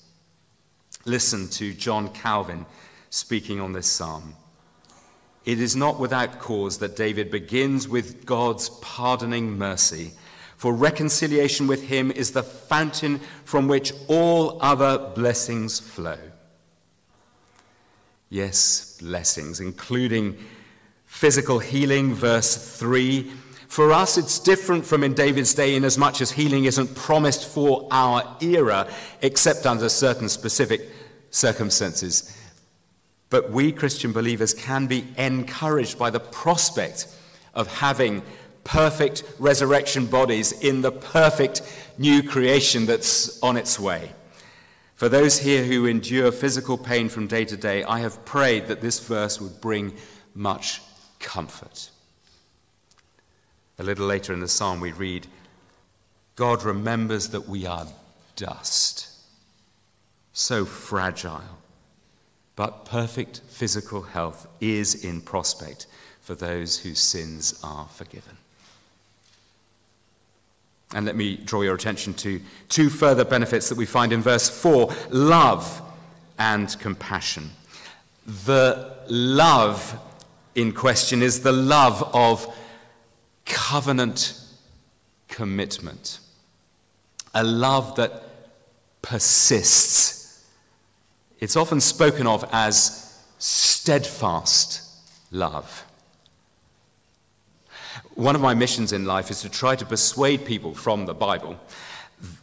Listen 1.05 1.49
to 1.49 1.73
John 1.73 2.09
Calvin 2.09 2.65
speaking 3.09 3.59
on 3.59 3.73
this 3.73 3.87
psalm. 3.87 4.35
It 5.45 5.59
is 5.59 5.75
not 5.75 5.99
without 5.99 6.39
cause 6.39 6.77
that 6.77 6.95
David 6.95 7.29
begins 7.29 7.87
with 7.87 8.25
God's 8.25 8.69
pardoning 8.69 9.57
mercy, 9.57 10.13
for 10.63 10.71
reconciliation 10.71 11.67
with 11.67 11.83
him 11.83 12.09
is 12.09 12.31
the 12.31 12.41
fountain 12.41 13.19
from 13.43 13.67
which 13.67 13.91
all 14.07 14.57
other 14.61 14.97
blessings 15.13 15.77
flow. 15.77 16.17
Yes, 18.29 18.97
blessings, 19.01 19.59
including 19.59 20.37
physical 21.05 21.59
healing, 21.59 22.13
verse 22.13 22.77
3 22.79 23.29
for 23.67 23.91
us, 23.91 24.17
it's 24.17 24.39
different 24.39 24.85
from 24.85 25.03
in 25.03 25.15
David's 25.15 25.53
day 25.53 25.75
in 25.75 25.83
as 25.83 25.97
much 25.97 26.21
as 26.21 26.31
healing 26.31 26.63
isn't 26.65 26.95
promised 26.95 27.45
for 27.45 27.87
our 27.91 28.37
era, 28.39 28.87
except 29.21 29.65
under 29.65 29.89
certain 29.89 30.29
specific 30.29 30.89
circumstances. 31.31 32.37
But 33.31 33.49
we 33.49 33.71
Christian 33.71 34.13
believers 34.13 34.53
can 34.53 34.85
be 34.85 35.07
encouraged 35.17 35.97
by 35.97 36.11
the 36.11 36.19
prospect 36.19 37.07
of 37.53 37.67
having 37.67 38.21
perfect 38.63 39.23
resurrection 39.39 40.05
bodies 40.05 40.51
in 40.51 40.81
the 40.81 40.91
perfect 40.91 41.61
new 41.97 42.23
creation 42.23 42.85
that's 42.85 43.41
on 43.43 43.57
its 43.57 43.79
way. 43.79 44.11
For 44.95 45.09
those 45.09 45.39
here 45.39 45.63
who 45.63 45.85
endure 45.85 46.31
physical 46.31 46.77
pain 46.77 47.09
from 47.09 47.27
day 47.27 47.45
to 47.45 47.57
day, 47.57 47.83
I 47.83 47.99
have 47.99 48.23
prayed 48.25 48.67
that 48.67 48.81
this 48.81 48.99
verse 48.99 49.41
would 49.41 49.59
bring 49.59 49.93
much 50.33 50.81
comfort. 51.19 51.89
A 53.79 53.83
little 53.83 54.05
later 54.05 54.33
in 54.33 54.39
the 54.39 54.47
psalm, 54.47 54.79
we 54.79 54.91
read, 54.91 55.27
God 56.35 56.63
remembers 56.63 57.29
that 57.29 57.47
we 57.47 57.65
are 57.65 57.87
dust, 58.35 59.09
so 60.31 60.63
fragile, 60.63 61.41
but 62.55 62.85
perfect 62.85 63.41
physical 63.47 64.03
health 64.03 64.47
is 64.61 65.03
in 65.03 65.21
prospect 65.21 65.87
for 66.21 66.35
those 66.35 66.79
whose 66.79 66.99
sins 66.99 67.59
are 67.63 67.87
forgiven. 67.87 68.37
And 70.93 71.05
let 71.05 71.15
me 71.15 71.37
draw 71.37 71.61
your 71.61 71.75
attention 71.75 72.13
to 72.15 72.39
two 72.69 72.89
further 72.89 73.25
benefits 73.25 73.69
that 73.69 73.77
we 73.77 73.85
find 73.85 74.13
in 74.13 74.21
verse 74.21 74.49
4 74.49 74.93
love 75.09 75.81
and 76.37 76.77
compassion. 76.79 77.49
The 78.45 78.95
love 79.09 79.99
in 80.55 80.71
question 80.71 81.21
is 81.21 81.41
the 81.41 81.51
love 81.51 82.03
of 82.13 82.55
covenant 83.45 84.39
commitment, 85.27 86.19
a 87.33 87.43
love 87.43 87.95
that 87.95 88.23
persists. 89.01 90.45
It's 91.39 91.55
often 91.55 91.81
spoken 91.81 92.27
of 92.27 92.45
as 92.51 93.19
steadfast 93.39 94.81
love. 95.31 95.85
One 98.15 98.35
of 98.35 98.41
my 98.41 98.53
missions 98.53 98.93
in 98.93 99.05
life 99.05 99.31
is 99.31 99.41
to 99.41 99.49
try 99.49 99.75
to 99.75 99.85
persuade 99.85 100.45
people 100.45 100.73
from 100.75 101.05
the 101.05 101.13
Bible 101.13 101.59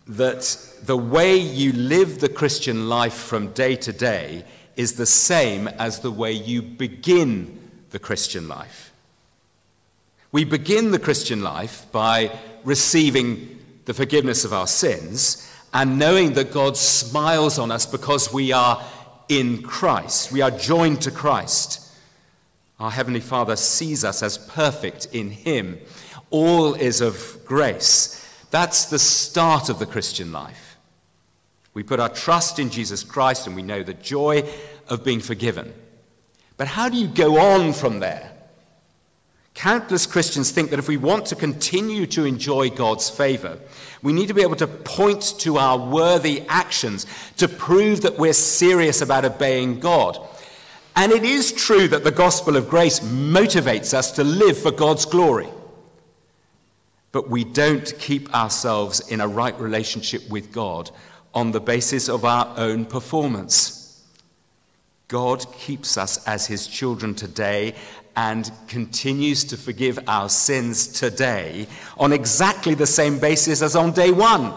that 0.06 0.58
the 0.82 0.96
way 0.96 1.36
you 1.36 1.72
live 1.72 2.20
the 2.20 2.28
Christian 2.28 2.88
life 2.88 3.14
from 3.14 3.52
day 3.52 3.76
to 3.76 3.92
day 3.92 4.44
is 4.76 4.94
the 4.94 5.06
same 5.06 5.68
as 5.68 6.00
the 6.00 6.10
way 6.10 6.32
you 6.32 6.62
begin 6.62 7.58
the 7.90 7.98
Christian 7.98 8.48
life. 8.48 8.92
We 10.32 10.44
begin 10.44 10.90
the 10.90 10.98
Christian 10.98 11.42
life 11.42 11.86
by 11.92 12.36
receiving 12.64 13.58
the 13.84 13.94
forgiveness 13.94 14.44
of 14.44 14.52
our 14.52 14.66
sins 14.66 15.50
and 15.72 15.98
knowing 15.98 16.34
that 16.34 16.52
God 16.52 16.76
smiles 16.76 17.58
on 17.58 17.70
us 17.70 17.86
because 17.86 18.32
we 18.32 18.52
are 18.52 18.84
in 19.28 19.62
Christ. 19.62 20.32
We 20.32 20.40
are 20.40 20.50
joined 20.50 21.02
to 21.02 21.10
Christ. 21.10 21.89
Our 22.80 22.90
Heavenly 22.90 23.20
Father 23.20 23.56
sees 23.56 24.04
us 24.04 24.22
as 24.22 24.38
perfect 24.38 25.08
in 25.12 25.30
Him. 25.30 25.78
All 26.30 26.74
is 26.74 27.02
of 27.02 27.38
grace. 27.44 28.16
That's 28.50 28.86
the 28.86 28.98
start 28.98 29.68
of 29.68 29.78
the 29.78 29.86
Christian 29.86 30.32
life. 30.32 30.78
We 31.74 31.82
put 31.82 32.00
our 32.00 32.08
trust 32.08 32.58
in 32.58 32.70
Jesus 32.70 33.04
Christ 33.04 33.46
and 33.46 33.54
we 33.54 33.62
know 33.62 33.82
the 33.82 33.94
joy 33.94 34.48
of 34.88 35.04
being 35.04 35.20
forgiven. 35.20 35.72
But 36.56 36.68
how 36.68 36.88
do 36.88 36.96
you 36.96 37.06
go 37.06 37.38
on 37.38 37.74
from 37.74 38.00
there? 38.00 38.32
Countless 39.54 40.06
Christians 40.06 40.50
think 40.50 40.70
that 40.70 40.78
if 40.78 40.88
we 40.88 40.96
want 40.96 41.26
to 41.26 41.36
continue 41.36 42.06
to 42.06 42.24
enjoy 42.24 42.70
God's 42.70 43.10
favor, 43.10 43.58
we 44.02 44.12
need 44.12 44.28
to 44.28 44.34
be 44.34 44.42
able 44.42 44.56
to 44.56 44.66
point 44.66 45.34
to 45.40 45.58
our 45.58 45.78
worthy 45.78 46.44
actions 46.48 47.04
to 47.36 47.46
prove 47.46 48.00
that 48.02 48.18
we're 48.18 48.32
serious 48.32 49.02
about 49.02 49.26
obeying 49.26 49.80
God. 49.80 50.18
And 50.96 51.12
it 51.12 51.24
is 51.24 51.52
true 51.52 51.88
that 51.88 52.04
the 52.04 52.10
gospel 52.10 52.56
of 52.56 52.68
grace 52.68 53.00
motivates 53.00 53.94
us 53.94 54.12
to 54.12 54.24
live 54.24 54.58
for 54.58 54.70
God's 54.70 55.04
glory. 55.04 55.48
But 57.12 57.28
we 57.28 57.44
don't 57.44 57.92
keep 57.98 58.32
ourselves 58.34 59.00
in 59.08 59.20
a 59.20 59.28
right 59.28 59.58
relationship 59.58 60.28
with 60.28 60.52
God 60.52 60.90
on 61.34 61.52
the 61.52 61.60
basis 61.60 62.08
of 62.08 62.24
our 62.24 62.52
own 62.56 62.84
performance. 62.84 64.04
God 65.08 65.44
keeps 65.52 65.98
us 65.98 66.24
as 66.26 66.46
his 66.46 66.66
children 66.66 67.14
today 67.14 67.74
and 68.16 68.50
continues 68.68 69.44
to 69.44 69.56
forgive 69.56 69.98
our 70.06 70.28
sins 70.28 70.86
today 70.86 71.66
on 71.98 72.12
exactly 72.12 72.74
the 72.74 72.86
same 72.86 73.18
basis 73.18 73.62
as 73.62 73.74
on 73.74 73.92
day 73.92 74.10
one. 74.10 74.52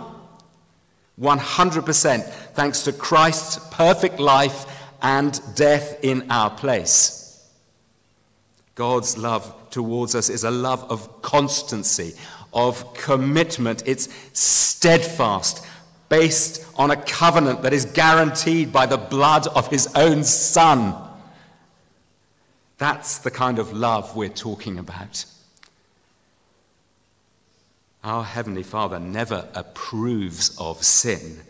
100% 1.19 2.23
thanks 2.53 2.81
to 2.81 2.91
Christ's 2.91 3.59
perfect 3.71 4.19
life 4.19 4.65
and 5.03 5.39
death 5.55 6.03
in 6.03 6.31
our 6.31 6.49
place. 6.49 7.45
God's 8.75 9.17
love 9.17 9.69
towards 9.69 10.15
us 10.15 10.29
is 10.29 10.45
a 10.45 10.49
love 10.49 10.83
of 10.89 11.21
constancy, 11.21 12.15
of 12.53 12.93
commitment. 12.95 13.83
It's 13.85 14.09
steadfast, 14.31 15.65
based 16.09 16.65
on 16.75 16.89
a 16.89 16.95
covenant 16.95 17.61
that 17.61 17.73
is 17.73 17.85
guaranteed 17.85 18.71
by 18.71 18.85
the 18.85 18.97
blood 18.97 19.45
of 19.47 19.67
his 19.67 19.87
own 19.95 20.23
Son. 20.23 20.95
That's 22.77 23.19
the 23.19 23.31
kind 23.31 23.59
of 23.59 23.73
love 23.73 24.15
we're 24.15 24.29
talking 24.29 24.79
about. 24.79 25.25
Our 28.03 28.23
Heavenly 28.23 28.63
Father 28.63 28.99
never 28.99 29.47
approves 29.53 30.57
of 30.57 30.83
sin 30.83 31.41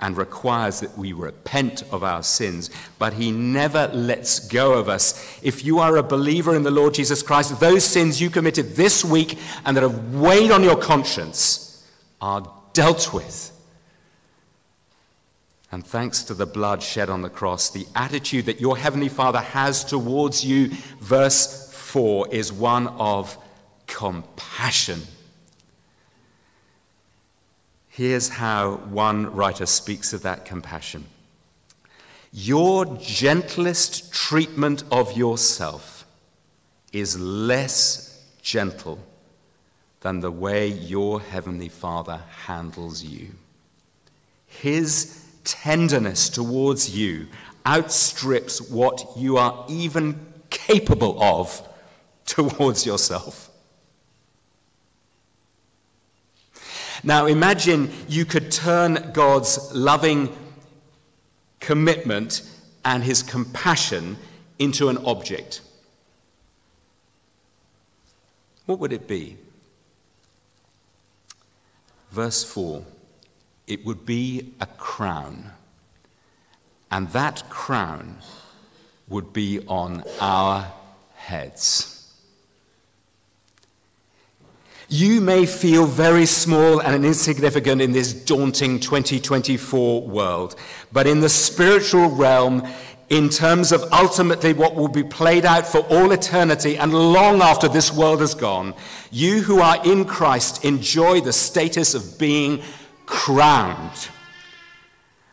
and 0.00 0.16
requires 0.16 0.80
that 0.80 0.96
we 0.96 1.12
repent 1.12 1.82
of 1.92 2.02
our 2.02 2.22
sins, 2.22 2.70
but 2.98 3.12
He 3.12 3.30
never 3.30 3.88
lets 3.88 4.48
go 4.48 4.72
of 4.72 4.88
us. 4.88 5.38
If 5.42 5.64
you 5.64 5.78
are 5.78 5.96
a 5.96 6.02
believer 6.02 6.56
in 6.56 6.62
the 6.62 6.70
Lord 6.70 6.94
Jesus 6.94 7.22
Christ, 7.22 7.60
those 7.60 7.84
sins 7.84 8.20
you 8.20 8.30
committed 8.30 8.76
this 8.76 9.04
week 9.04 9.38
and 9.64 9.76
that 9.76 9.82
have 9.82 10.14
weighed 10.14 10.50
on 10.50 10.62
your 10.62 10.76
conscience 10.76 11.86
are 12.20 12.50
dealt 12.72 13.12
with. 13.12 13.50
And 15.72 15.86
thanks 15.86 16.24
to 16.24 16.34
the 16.34 16.46
blood 16.46 16.82
shed 16.82 17.08
on 17.08 17.22
the 17.22 17.30
cross, 17.30 17.70
the 17.70 17.86
attitude 17.94 18.46
that 18.46 18.60
your 18.60 18.76
Heavenly 18.76 19.08
Father 19.08 19.40
has 19.40 19.84
towards 19.84 20.44
you, 20.44 20.68
verse 20.98 21.72
4, 21.72 22.28
is 22.34 22.52
one 22.52 22.88
of 22.88 23.38
compassion. 23.86 25.02
Here's 28.00 28.30
how 28.30 28.76
one 28.88 29.30
writer 29.34 29.66
speaks 29.66 30.14
of 30.14 30.22
that 30.22 30.46
compassion 30.46 31.04
Your 32.32 32.86
gentlest 32.96 34.10
treatment 34.10 34.84
of 34.90 35.18
yourself 35.18 36.06
is 36.94 37.20
less 37.20 38.24
gentle 38.40 39.00
than 40.00 40.20
the 40.20 40.30
way 40.30 40.66
your 40.66 41.20
Heavenly 41.20 41.68
Father 41.68 42.22
handles 42.46 43.04
you. 43.04 43.32
His 44.46 45.22
tenderness 45.44 46.30
towards 46.30 46.96
you 46.96 47.26
outstrips 47.66 48.62
what 48.62 49.06
you 49.14 49.36
are 49.36 49.66
even 49.68 50.18
capable 50.48 51.22
of 51.22 51.68
towards 52.24 52.86
yourself. 52.86 53.49
Now 57.02 57.26
imagine 57.26 57.90
you 58.08 58.24
could 58.24 58.50
turn 58.50 59.10
God's 59.12 59.74
loving 59.74 60.36
commitment 61.60 62.42
and 62.84 63.02
his 63.02 63.22
compassion 63.22 64.16
into 64.58 64.88
an 64.88 64.98
object. 64.98 65.62
What 68.66 68.78
would 68.78 68.92
it 68.92 69.08
be? 69.08 69.36
Verse 72.10 72.44
4 72.44 72.84
it 73.66 73.86
would 73.86 74.04
be 74.04 74.52
a 74.60 74.66
crown, 74.66 75.52
and 76.90 77.08
that 77.10 77.48
crown 77.48 78.18
would 79.08 79.32
be 79.32 79.60
on 79.68 80.02
our 80.20 80.72
heads. 81.14 81.99
You 84.92 85.20
may 85.20 85.46
feel 85.46 85.86
very 85.86 86.26
small 86.26 86.80
and 86.80 87.04
insignificant 87.04 87.80
in 87.80 87.92
this 87.92 88.12
daunting 88.12 88.80
2024 88.80 90.02
world, 90.02 90.56
but 90.90 91.06
in 91.06 91.20
the 91.20 91.28
spiritual 91.28 92.08
realm, 92.08 92.66
in 93.08 93.28
terms 93.28 93.70
of 93.70 93.84
ultimately 93.92 94.52
what 94.52 94.74
will 94.74 94.88
be 94.88 95.04
played 95.04 95.44
out 95.44 95.64
for 95.64 95.78
all 95.82 96.10
eternity 96.10 96.76
and 96.76 96.92
long 96.92 97.40
after 97.40 97.68
this 97.68 97.92
world 97.92 98.20
is 98.20 98.34
gone, 98.34 98.74
you 99.12 99.42
who 99.42 99.60
are 99.60 99.80
in 99.86 100.06
Christ 100.06 100.64
enjoy 100.64 101.20
the 101.20 101.32
status 101.32 101.94
of 101.94 102.18
being 102.18 102.60
crowned. 103.06 104.08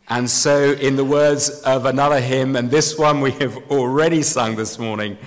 And 0.07 0.29
so, 0.29 0.73
in 0.73 0.97
the 0.97 1.03
words 1.03 1.49
of 1.61 1.87
another 1.87 2.21
hymn, 2.21 2.55
and 2.55 2.69
this 2.69 2.95
one 2.95 3.21
we 3.21 3.31
have 3.31 3.57
already 3.71 4.21
sung 4.21 4.55
this 4.55 4.77
morning, 4.77 5.17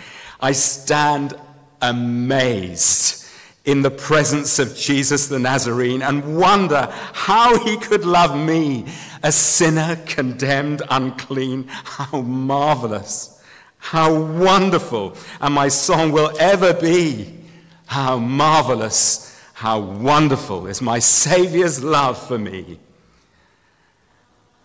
I 0.41 0.53
stand 0.53 1.35
amazed 1.83 3.21
in 3.65 3.83
the 3.83 3.91
presence 3.91 4.59
of 4.59 4.77
Jesus 4.77 5.29
the 5.29 5.39
Nazarene 5.39 6.03
and 6.03 6.37
wonder 6.37 6.89
how 7.13 7.59
he 7.65 7.77
could 7.77 8.05
love 8.05 8.37
me, 8.37 8.87
a 9.23 9.31
sinner 9.31 9.97
condemned 10.07 10.83
unclean. 10.91 11.67
How 11.69 12.23
marvelous, 12.23 13.43
how 13.79 14.15
wonderful, 14.15 15.17
and 15.41 15.55
my 15.55 15.69
song 15.69 16.13
will 16.13 16.33
ever 16.39 16.73
be. 16.73 17.37
How 17.87 18.19
marvelous, 18.19 19.39
how 19.53 19.81
wonderful 19.81 20.67
is 20.67 20.81
my 20.81 20.99
Saviour's 20.99 21.83
love 21.83 22.17
for 22.27 22.39
me. 22.39 22.79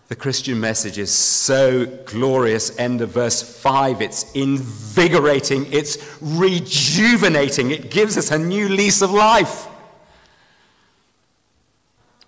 The 0.08 0.16
Christian 0.16 0.60
message 0.60 0.98
is 0.98 1.12
so 1.12 1.86
glorious. 2.04 2.78
End 2.78 3.00
of 3.00 3.10
verse 3.10 3.42
5. 3.42 4.00
It's 4.00 4.30
invigorating, 4.34 5.66
it's 5.72 6.18
rejuvenating, 6.20 7.72
it 7.72 7.90
gives 7.90 8.16
us 8.16 8.30
a 8.30 8.38
new 8.38 8.68
lease 8.68 9.02
of 9.02 9.10
life. 9.10 9.66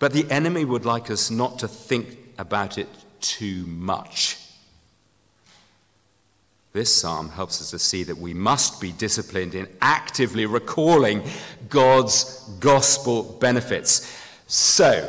But 0.00 0.12
the 0.12 0.28
enemy 0.28 0.64
would 0.64 0.84
like 0.84 1.10
us 1.10 1.30
not 1.30 1.60
to 1.60 1.68
think 1.68 2.18
about 2.36 2.78
it 2.78 2.88
too 3.20 3.64
much. 3.66 4.38
This 6.72 6.94
psalm 6.94 7.30
helps 7.30 7.60
us 7.60 7.70
to 7.70 7.78
see 7.78 8.02
that 8.04 8.18
we 8.18 8.34
must 8.34 8.80
be 8.80 8.92
disciplined 8.92 9.54
in 9.54 9.68
actively 9.80 10.46
recalling 10.46 11.22
God's 11.68 12.40
gospel 12.60 13.22
benefits. 13.40 14.16
So, 14.46 15.08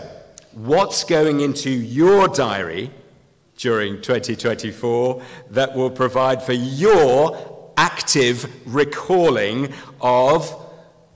what's 0.53 1.03
going 1.03 1.41
into 1.41 1.69
your 1.69 2.27
diary 2.27 2.91
during 3.57 4.01
2024 4.01 5.21
that 5.51 5.75
will 5.75 5.91
provide 5.91 6.41
for 6.41 6.53
your 6.53 7.71
active 7.77 8.49
recalling 8.65 9.71
of 10.01 10.53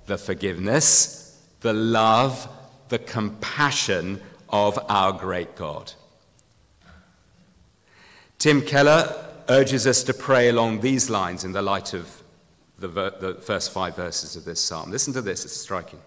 the 0.05 0.17
forgiveness, 0.17 1.41
the 1.61 1.73
love, 1.73 2.47
the 2.89 2.99
compassion 2.99 4.21
of 4.49 4.77
our 4.89 5.13
great 5.13 5.55
God. 5.55 5.93
Tim 8.37 8.61
Keller 8.61 9.13
urges 9.49 9.87
us 9.87 10.03
to 10.03 10.13
pray 10.13 10.49
along 10.49 10.81
these 10.81 11.09
lines 11.09 11.43
in 11.43 11.53
the 11.53 11.61
light 11.61 11.93
of 11.93 12.23
the, 12.77 12.87
ver- 12.87 13.15
the 13.19 13.35
first 13.35 13.71
five 13.71 13.95
verses 13.95 14.35
of 14.35 14.43
this 14.43 14.61
psalm. 14.61 14.91
Listen 14.91 15.13
to 15.13 15.21
this, 15.21 15.45
it's 15.45 15.55
striking. 15.55 15.99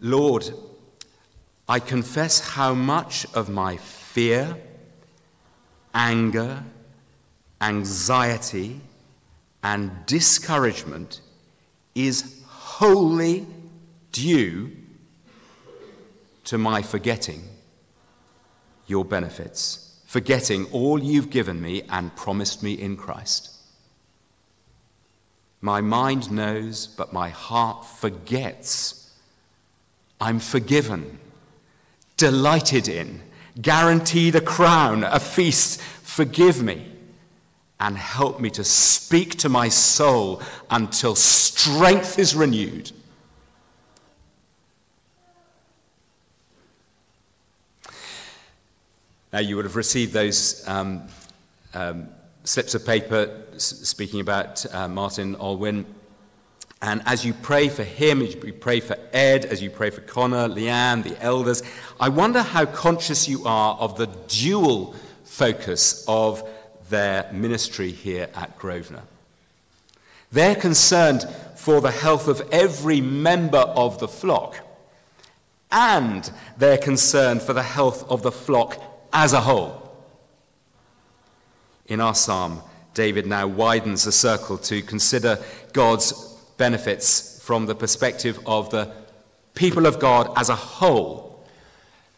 Lord, 0.00 0.50
I 1.68 1.80
confess 1.80 2.40
how 2.40 2.74
much 2.74 3.26
of 3.34 3.48
my 3.48 3.76
fear, 3.76 4.56
anger, 5.92 6.62
anxiety, 7.60 8.80
and 9.64 9.90
discouragement 10.06 11.20
is 11.94 12.40
wholly 12.46 13.46
due 14.12 14.70
to 16.44 16.56
my 16.56 16.82
forgetting 16.82 17.42
your 18.86 19.04
benefits, 19.04 20.00
forgetting 20.06 20.66
all 20.66 21.02
you've 21.02 21.30
given 21.30 21.60
me 21.60 21.82
and 21.90 22.14
promised 22.14 22.62
me 22.62 22.74
in 22.74 22.96
Christ. 22.96 23.50
My 25.60 25.80
mind 25.80 26.30
knows, 26.30 26.86
but 26.86 27.12
my 27.12 27.30
heart 27.30 27.84
forgets. 27.84 29.10
I'm 30.20 30.38
forgiven 30.38 31.18
delighted 32.16 32.88
in, 32.88 33.22
guaranteed 33.60 34.34
a 34.34 34.40
crown, 34.40 35.04
a 35.04 35.20
feast. 35.20 35.80
Forgive 35.80 36.62
me 36.62 36.92
and 37.78 37.96
help 37.96 38.40
me 38.40 38.48
to 38.50 38.64
speak 38.64 39.36
to 39.36 39.48
my 39.48 39.68
soul 39.68 40.40
until 40.70 41.14
strength 41.14 42.18
is 42.18 42.34
renewed. 42.34 42.90
Now, 49.32 49.40
you 49.40 49.56
would 49.56 49.66
have 49.66 49.76
received 49.76 50.14
those 50.14 50.66
um, 50.66 51.02
um, 51.74 52.08
slips 52.44 52.74
of 52.74 52.86
paper 52.86 53.42
speaking 53.58 54.20
about 54.20 54.64
uh, 54.72 54.88
Martyn 54.88 55.34
Olwyn. 55.36 55.84
And 56.82 57.02
as 57.06 57.24
you 57.24 57.32
pray 57.32 57.68
for 57.68 57.84
him, 57.84 58.20
as 58.20 58.34
you 58.34 58.52
pray 58.52 58.80
for 58.80 58.98
Ed, 59.12 59.46
as 59.46 59.62
you 59.62 59.70
pray 59.70 59.90
for 59.90 60.02
Connor, 60.02 60.48
Leanne, 60.48 61.02
the 61.02 61.20
elders, 61.22 61.62
I 61.98 62.10
wonder 62.10 62.42
how 62.42 62.66
conscious 62.66 63.28
you 63.28 63.46
are 63.46 63.76
of 63.76 63.96
the 63.96 64.06
dual 64.28 64.94
focus 65.24 66.04
of 66.06 66.46
their 66.90 67.30
ministry 67.32 67.90
here 67.90 68.28
at 68.34 68.58
Grosvenor. 68.58 69.02
They're 70.30 70.54
concerned 70.54 71.22
for 71.56 71.80
the 71.80 71.90
health 71.90 72.28
of 72.28 72.46
every 72.52 73.00
member 73.00 73.58
of 73.58 73.98
the 73.98 74.08
flock, 74.08 74.58
and 75.72 76.30
they're 76.58 76.78
concerned 76.78 77.42
for 77.42 77.54
the 77.54 77.62
health 77.62 78.08
of 78.10 78.22
the 78.22 78.32
flock 78.32 78.80
as 79.12 79.32
a 79.32 79.40
whole. 79.40 79.82
In 81.86 82.00
our 82.00 82.14
psalm, 82.14 82.60
David 82.94 83.26
now 83.26 83.46
widens 83.46 84.04
the 84.04 84.12
circle 84.12 84.58
to 84.58 84.82
consider 84.82 85.38
God's 85.72 86.35
benefits 86.56 87.40
from 87.42 87.66
the 87.66 87.74
perspective 87.74 88.38
of 88.46 88.70
the 88.70 88.90
people 89.54 89.86
of 89.86 89.98
God 89.98 90.32
as 90.36 90.48
a 90.48 90.54
whole. 90.54 91.44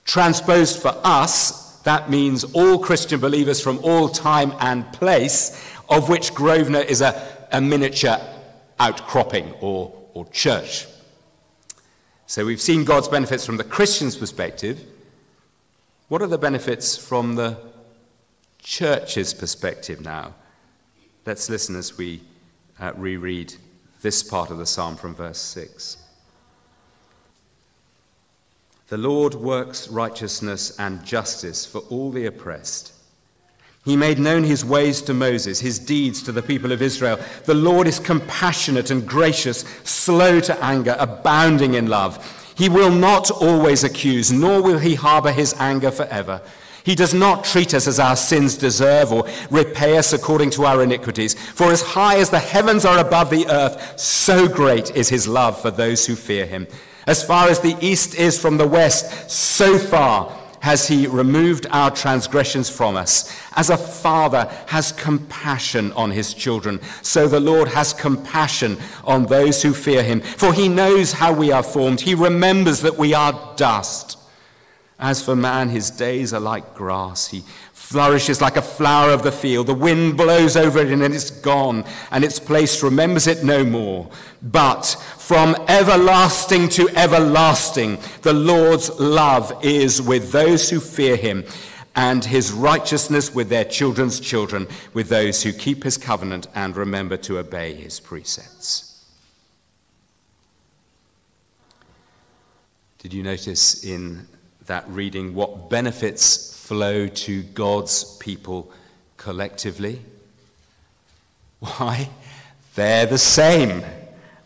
Transposed 0.05 0.81
for 0.81 0.95
us, 1.05 1.77
that 1.83 2.11
means 2.11 2.45
all 2.45 2.79
Christian 2.79 3.21
believers 3.21 3.61
from 3.61 3.79
all 3.83 4.09
time 4.09 4.53
and 4.61 4.91
place, 4.93 5.73
of 5.89 6.09
which 6.09 6.35
Grosvenor 6.35 6.81
is 6.81 7.01
a, 7.01 7.47
a 7.53 7.61
miniature 7.61 8.19
outcropping 8.81 9.53
or, 9.61 9.95
or 10.15 10.27
church. 10.27 10.87
So 12.27 12.45
we've 12.45 12.61
seen 12.61 12.85
God's 12.85 13.09
benefits 13.09 13.47
from 13.47 13.57
the 13.57 13.65
Christian's 13.65 14.17
perspective. 14.17 14.83
What 16.09 16.23
are 16.23 16.27
the 16.27 16.39
benefits 16.39 16.97
from 16.97 17.37
the 17.37 17.57
church's 18.63 19.33
perspective 19.33 20.01
now? 20.01 20.35
Let's 21.25 21.49
listen 21.49 21.77
as 21.77 21.97
we 21.97 22.23
uh, 22.81 22.93
reread 22.97 23.55
this 24.03 24.23
part 24.23 24.51
of 24.51 24.59
the 24.59 24.67
psalm 24.67 24.97
from 24.97 25.15
verse 25.15 25.39
6. 25.39 25.97
The 28.89 28.97
Lord 28.97 29.35
works 29.35 29.89
righteousness 29.89 30.79
and 30.79 31.05
justice 31.05 31.67
for 31.67 31.81
all 31.91 32.11
the 32.11 32.27
oppressed. 32.27 32.95
He 33.85 33.97
made 33.97 34.19
known 34.19 34.45
his 34.45 34.65
ways 34.65 35.03
to 35.03 35.15
Moses, 35.15 35.61
his 35.61 35.79
deeds 35.79 36.23
to 36.23 36.33
the 36.33 36.43
people 36.43 36.73
of 36.73 36.83
Israel. 36.83 37.19
The 37.45 37.55
Lord 37.55 37.87
is 37.87 37.99
compassionate 37.99 38.91
and 38.91 39.07
gracious, 39.07 39.61
slow 39.85 40.41
to 40.41 40.65
anger, 40.65 40.97
abounding 40.99 41.75
in 41.75 41.87
love. 41.87 42.53
He 42.57 42.69
will 42.69 42.91
not 42.91 43.31
always 43.31 43.85
accuse, 43.85 44.33
nor 44.33 44.63
will 44.63 44.79
he 44.79 44.95
harbor 44.95 45.33
his 45.33 45.55
anger 45.59 45.91
forever. 45.91 46.43
He 46.89 46.95
does 46.95 47.13
not 47.13 47.45
treat 47.45 47.75
us 47.75 47.87
as 47.87 48.01
our 48.01 48.17
sins 48.17 48.57
deserve 48.57 49.13
or 49.13 49.29
repay 49.51 49.99
us 49.99 50.15
according 50.15 50.49
to 50.53 50.65
our 50.65 50.83
iniquities. 50.83 51.35
For 51.35 51.71
as 51.71 51.83
high 51.83 52.17
as 52.17 52.31
the 52.31 52.39
heavens 52.39 52.87
are 52.87 52.99
above 52.99 53.29
the 53.29 53.47
earth, 53.47 54.01
so 54.01 54.49
great 54.49 54.97
is 54.97 55.11
his 55.11 55.29
love 55.29 55.61
for 55.61 55.71
those 55.71 56.07
who 56.07 56.17
fear 56.17 56.47
him. 56.47 56.67
As 57.07 57.23
far 57.23 57.51
as 57.51 57.61
the 57.61 57.77
east 57.83 58.15
is 58.15 58.41
from 58.41 58.57
the 58.57 58.67
west, 58.67 59.31
so 59.31 59.77
far 59.79 60.35
has 60.61 60.89
he 60.89 61.07
removed 61.07 61.67
our 61.73 61.91
transgressions 61.91 62.71
from 62.71 62.97
us. 62.97 63.39
As 63.55 63.69
a 63.69 63.77
father 63.77 64.51
has 64.69 64.93
compassion 64.93 65.93
on 65.93 66.11
his 66.11 66.33
children, 66.33 66.81
so 67.03 67.29
the 67.29 67.39
Lord 67.39 67.69
has 67.69 67.93
compassion 67.93 68.79
on 69.05 69.27
those 69.27 69.63
who 69.63 69.75
fear 69.75 70.03
him. 70.03 70.23
For 70.23 70.55
he 70.55 70.71
knows 70.71 71.13
how 71.13 71.35
we 71.35 71.53
are 71.53 71.63
formed, 71.63 72.01
he 72.01 72.15
remembers 72.15 72.81
that 72.81 72.97
we 72.97 73.13
are 73.13 73.55
dust. 73.57 74.18
As 75.01 75.23
for 75.23 75.37
man, 75.37 75.69
his 75.69 75.91
days 75.91 76.33
are 76.33 76.41
like 76.41 76.75
grass. 76.75 77.29
He 77.29 77.45
flourishes 77.73 78.41
like 78.41 78.57
a 78.57 78.63
flower 78.63 79.11
of 79.11 79.23
the 79.23 79.33
field. 79.33 79.69
The 79.69 79.75
wind 79.75 80.17
blows 80.17 80.57
over 80.57 80.81
it 80.81 80.91
and 80.91 81.03
it's 81.03 81.31
gone, 81.31 81.85
and 82.11 82.25
its 82.25 82.41
place 82.41 82.83
remembers 82.83 83.27
it 83.27 83.45
no 83.45 83.65
more. 83.65 84.11
But 84.43 84.85
from 85.17 85.55
everlasting 85.69 86.69
to 86.71 86.89
everlasting, 86.97 87.99
the 88.23 88.33
Lord's 88.33 88.91
love 88.99 89.65
is 89.65 90.03
with 90.03 90.33
those 90.33 90.69
who 90.69 90.81
fear 90.81 91.17
him, 91.17 91.45
and 91.95 92.25
his 92.25 92.53
righteousness 92.53 93.35
with 93.35 93.49
their 93.49 93.65
children's 93.65 94.21
children, 94.21 94.67
with 94.95 95.09
those 95.09 95.43
who 95.43 95.53
keep 95.53 95.83
his 95.83 95.97
covenant 95.97 96.47
and 96.55 96.77
remember 96.77 97.17
to 97.17 97.39
obey 97.39 97.75
his 97.75 98.01
precepts. 98.01 99.05
Did 102.99 103.15
you 103.15 103.23
notice 103.23 103.85
in 103.85 104.27
that 104.69 104.89
reading 104.89 105.35
what 105.35 105.69
benefits 105.69 106.57
flow 106.57 107.09
to 107.09 107.43
God's 107.43 108.17
people 108.19 108.71
collectively? 109.17 110.01
Why? 111.61 112.09
They're 112.75 113.07
the 113.07 113.19
same 113.19 113.83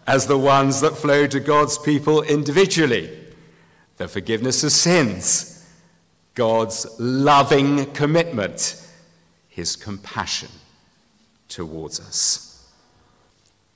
as 0.06 0.26
the 0.26 0.38
ones 0.38 0.80
that 0.80 0.96
flow 0.96 1.26
to 1.26 1.38
God's 1.38 1.78
people 1.78 2.22
individually 2.22 3.18
the 3.98 4.08
forgiveness 4.08 4.64
of 4.64 4.72
sins, 4.72 5.64
God's 6.34 6.86
loving 6.98 7.92
commitment, 7.92 8.84
his 9.48 9.76
compassion 9.76 10.48
towards 11.48 12.00
us. 12.00 12.68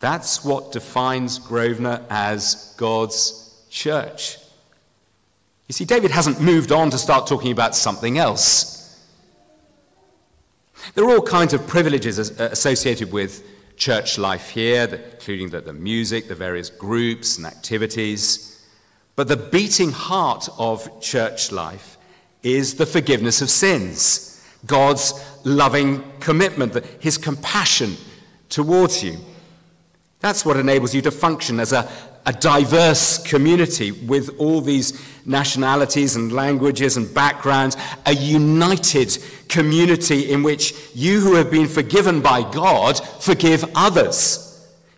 That's 0.00 0.44
what 0.44 0.72
defines 0.72 1.38
Grosvenor 1.38 2.04
as 2.10 2.74
God's 2.76 3.64
church. 3.70 4.38
You 5.68 5.72
see, 5.72 5.84
David 5.84 6.12
hasn't 6.12 6.40
moved 6.40 6.70
on 6.70 6.90
to 6.90 6.98
start 6.98 7.26
talking 7.26 7.50
about 7.50 7.74
something 7.74 8.18
else. 8.18 8.76
There 10.94 11.04
are 11.04 11.10
all 11.10 11.22
kinds 11.22 11.52
of 11.52 11.66
privileges 11.66 12.18
uh, 12.18 12.48
associated 12.52 13.10
with 13.10 13.44
church 13.76 14.16
life 14.18 14.50
here, 14.50 15.02
including 15.14 15.50
the, 15.50 15.60
the 15.60 15.72
music, 15.72 16.28
the 16.28 16.34
various 16.34 16.70
groups 16.70 17.36
and 17.36 17.46
activities. 17.46 18.64
But 19.16 19.28
the 19.28 19.36
beating 19.36 19.90
heart 19.90 20.48
of 20.58 21.00
church 21.00 21.50
life 21.50 21.96
is 22.42 22.74
the 22.74 22.86
forgiveness 22.86 23.42
of 23.42 23.50
sins, 23.50 24.40
God's 24.66 25.14
loving 25.44 26.04
commitment, 26.20 26.84
his 27.00 27.18
compassion 27.18 27.96
towards 28.48 29.02
you. 29.02 29.16
That's 30.20 30.44
what 30.44 30.56
enables 30.56 30.94
you 30.94 31.02
to 31.02 31.10
function 31.10 31.58
as 31.58 31.72
a, 31.72 31.90
a 32.26 32.32
diverse 32.32 33.18
community 33.18 33.92
with 33.92 34.36
all 34.38 34.60
these 34.60 35.00
nationalities 35.24 36.16
and 36.16 36.32
languages 36.32 36.96
and 36.96 37.12
backgrounds, 37.14 37.76
a 38.04 38.14
united 38.14 39.16
community 39.48 40.30
in 40.32 40.42
which 40.42 40.74
you 40.94 41.20
who 41.20 41.36
have 41.36 41.50
been 41.50 41.68
forgiven 41.68 42.20
by 42.20 42.42
God 42.50 42.98
forgive 43.20 43.64
others. 43.76 44.42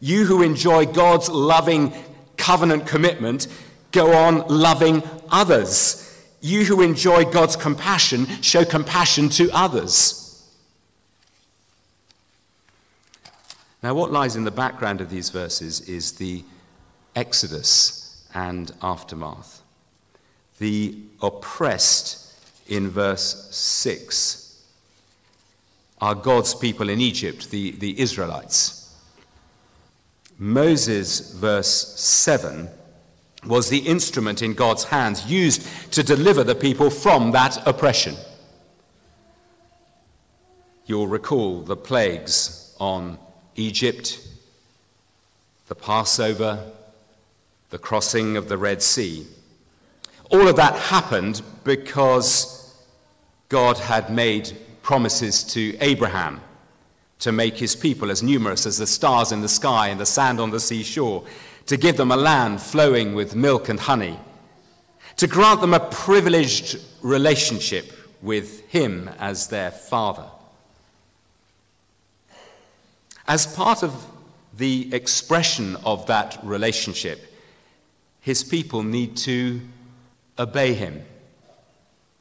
You 0.01 0.25
who 0.25 0.43
enjoy 0.43 0.87
God's 0.87 1.29
loving 1.29 1.93
covenant 2.38 2.87
commitment 2.87 3.47
go 3.93 4.12
on 4.14 4.47
loving 4.49 5.03
others. 5.31 6.05
You 6.41 6.64
who 6.64 6.83
enjoy 6.83 7.25
God's 7.25 7.57
compassion 7.57 8.27
show 8.43 8.64
compassion 8.64 9.29
to 9.31 9.51
others. 9.53 10.25
Now, 13.83 13.95
what 13.95 14.11
lies 14.11 14.35
in 14.35 14.45
the 14.45 14.51
background 14.51 15.01
of 15.01 15.11
these 15.11 15.31
verses 15.31 15.81
is 15.88 16.12
the 16.12 16.43
Exodus 17.18 18.24
and 18.33 18.70
aftermath. 18.81 19.62
The 20.61 20.96
oppressed 21.20 22.33
in 22.68 22.88
verse 22.88 23.48
6 23.50 24.62
are 26.00 26.14
God's 26.14 26.54
people 26.54 26.88
in 26.88 27.00
Egypt, 27.00 27.50
the, 27.50 27.72
the 27.72 28.00
Israelites. 28.00 28.94
Moses, 30.38 31.33
verse 31.33 31.98
7, 31.98 32.68
was 33.44 33.68
the 33.68 33.78
instrument 33.78 34.40
in 34.40 34.54
God's 34.54 34.85
hands 34.85 35.26
used 35.26 35.66
to 35.92 36.04
deliver 36.04 36.44
the 36.44 36.54
people 36.54 36.88
from 36.88 37.33
that 37.33 37.66
oppression. 37.66 38.14
You'll 40.87 41.09
recall 41.09 41.62
the 41.62 41.76
plagues 41.76 42.76
on 42.78 43.18
Egypt, 43.57 44.24
the 45.66 45.74
Passover, 45.74 46.72
the 47.70 47.78
crossing 47.78 48.37
of 48.37 48.48
the 48.48 48.59
Red 48.59 48.83
Sea. 48.83 49.26
All 50.31 50.48
of 50.48 50.57
that 50.57 50.74
happened 50.74 51.42
because 51.64 52.74
God 53.48 53.78
had 53.78 54.11
made 54.11 54.57
promises 54.83 55.42
to 55.44 55.76
Abraham 55.81 56.40
to 57.20 57.33
make 57.33 57.57
his 57.57 57.74
people 57.74 58.11
as 58.11 58.22
numerous 58.22 58.64
as 58.66 58.78
the 58.78 58.87
stars 58.87 59.33
in 59.33 59.40
the 59.40 59.48
sky 59.48 59.88
and 59.88 60.00
the 60.00 60.07
sand 60.07 60.40
on 60.40 60.50
the 60.50 60.61
seashore, 60.61 61.24
to 61.66 61.76
give 61.76 61.96
them 61.96 62.12
a 62.12 62.16
land 62.16 62.62
flowing 62.62 63.14
with 63.14 63.35
milk 63.35 63.68
and 63.68 63.81
honey, 63.81 64.18
to 65.16 65.26
grant 65.26 65.61
them 65.61 65.74
a 65.74 65.81
privileged 65.81 66.81
relationship 67.02 67.92
with 68.22 68.66
him 68.68 69.11
as 69.18 69.48
their 69.48 69.70
father. 69.70 70.24
As 73.26 73.46
part 73.46 73.83
of 73.83 74.07
the 74.57 74.92
expression 74.94 75.76
of 75.85 76.07
that 76.07 76.38
relationship, 76.42 77.28
his 78.20 78.44
people 78.44 78.83
need 78.83 79.16
to 79.18 79.61
obey 80.38 80.74
him 80.74 81.02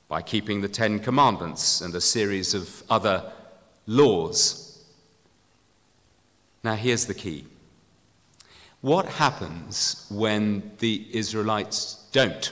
by 0.07 0.21
keeping 0.21 0.61
the 0.61 0.69
Ten 0.69 0.99
Commandments 0.99 1.81
and 1.81 1.93
a 1.93 2.01
series 2.01 2.53
of 2.53 2.83
other 2.89 3.31
laws. 3.85 4.83
Now, 6.63 6.75
here's 6.75 7.05
the 7.05 7.13
key 7.13 7.45
what 8.81 9.05
happens 9.07 10.05
when 10.09 10.71
the 10.79 11.05
Israelites 11.11 12.05
don't 12.11 12.51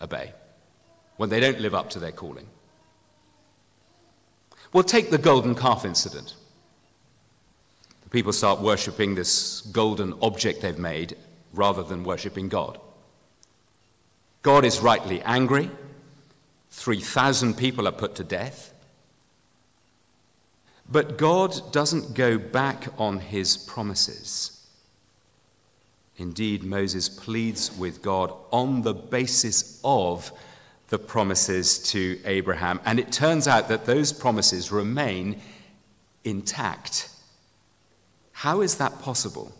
obey, 0.00 0.32
when 1.16 1.28
they 1.28 1.40
don't 1.40 1.60
live 1.60 1.74
up 1.74 1.90
to 1.90 1.98
their 1.98 2.12
calling? 2.12 2.46
Well, 4.72 4.84
take 4.84 5.10
the 5.10 5.18
golden 5.18 5.54
calf 5.56 5.84
incident. 5.84 6.34
The 8.04 8.10
people 8.10 8.32
start 8.32 8.60
worshipping 8.60 9.14
this 9.14 9.62
golden 9.72 10.14
object 10.22 10.62
they've 10.62 10.78
made 10.78 11.16
rather 11.52 11.82
than 11.82 12.04
worshipping 12.04 12.48
God. 12.48 12.78
God 14.42 14.64
is 14.64 14.80
rightly 14.80 15.20
angry. 15.22 15.70
3,000 16.70 17.56
people 17.56 17.86
are 17.86 17.92
put 17.92 18.14
to 18.16 18.24
death. 18.24 18.72
But 20.90 21.18
God 21.18 21.72
doesn't 21.72 22.14
go 22.14 22.38
back 22.38 22.88
on 22.98 23.20
his 23.20 23.56
promises. 23.56 24.56
Indeed, 26.16 26.64
Moses 26.64 27.08
pleads 27.08 27.76
with 27.76 28.02
God 28.02 28.32
on 28.50 28.82
the 28.82 28.94
basis 28.94 29.80
of 29.84 30.32
the 30.88 30.98
promises 30.98 31.78
to 31.90 32.18
Abraham. 32.24 32.80
And 32.84 32.98
it 32.98 33.12
turns 33.12 33.46
out 33.46 33.68
that 33.68 33.86
those 33.86 34.12
promises 34.12 34.72
remain 34.72 35.40
intact. 36.24 37.08
How 38.32 38.60
is 38.60 38.76
that 38.78 39.00
possible? 39.00 39.52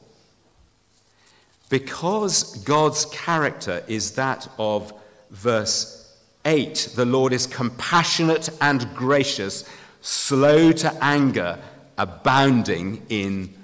Because 1.71 2.57
God's 2.65 3.07
character 3.07 3.83
is 3.89 4.13
that 4.13 4.47
of 4.59 4.93
verse 5.31 5.97
8 6.45 6.91
the 6.97 7.05
Lord 7.07 7.33
is 7.33 7.47
compassionate 7.47 8.51
and 8.61 8.87
gracious, 8.95 9.65
slow 10.03 10.73
to 10.73 10.93
anger, 11.03 11.59
abounding 11.97 13.03
in 13.09 13.55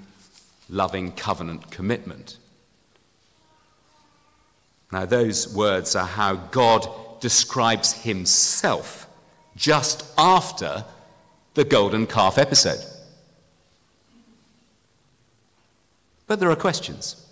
loving 0.69 1.11
covenant 1.11 1.69
commitment. 1.69 2.37
Now, 4.91 5.05
those 5.05 5.53
words 5.53 5.95
are 5.95 6.05
how 6.05 6.35
God 6.35 6.87
describes 7.19 7.91
himself 7.91 9.09
just 9.57 10.05
after 10.17 10.85
the 11.55 11.65
golden 11.65 12.07
calf 12.07 12.37
episode. 12.37 12.79
But 16.27 16.39
there 16.39 16.51
are 16.51 16.55
questions. 16.55 17.26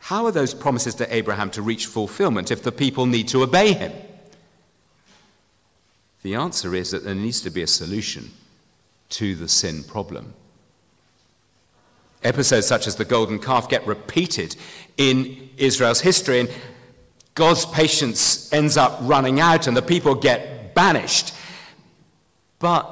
How 0.00 0.24
are 0.26 0.32
those 0.32 0.54
promises 0.54 0.94
to 0.96 1.14
Abraham 1.14 1.50
to 1.50 1.62
reach 1.62 1.86
fulfillment 1.86 2.50
if 2.50 2.62
the 2.62 2.72
people 2.72 3.06
need 3.06 3.28
to 3.28 3.42
obey 3.42 3.72
him? 3.72 3.92
The 6.22 6.34
answer 6.34 6.74
is 6.74 6.90
that 6.90 7.04
there 7.04 7.14
needs 7.14 7.40
to 7.42 7.50
be 7.50 7.62
a 7.62 7.66
solution 7.66 8.30
to 9.10 9.34
the 9.34 9.48
sin 9.48 9.84
problem. 9.84 10.34
Episodes 12.24 12.66
such 12.66 12.86
as 12.86 12.96
the 12.96 13.04
golden 13.04 13.38
calf 13.38 13.68
get 13.68 13.86
repeated 13.86 14.56
in 14.96 15.50
Israel's 15.56 16.00
history, 16.00 16.40
and 16.40 16.50
God's 17.34 17.64
patience 17.66 18.52
ends 18.52 18.76
up 18.76 18.98
running 19.02 19.38
out, 19.38 19.66
and 19.66 19.76
the 19.76 19.82
people 19.82 20.14
get 20.14 20.74
banished. 20.74 21.32
But 22.58 22.90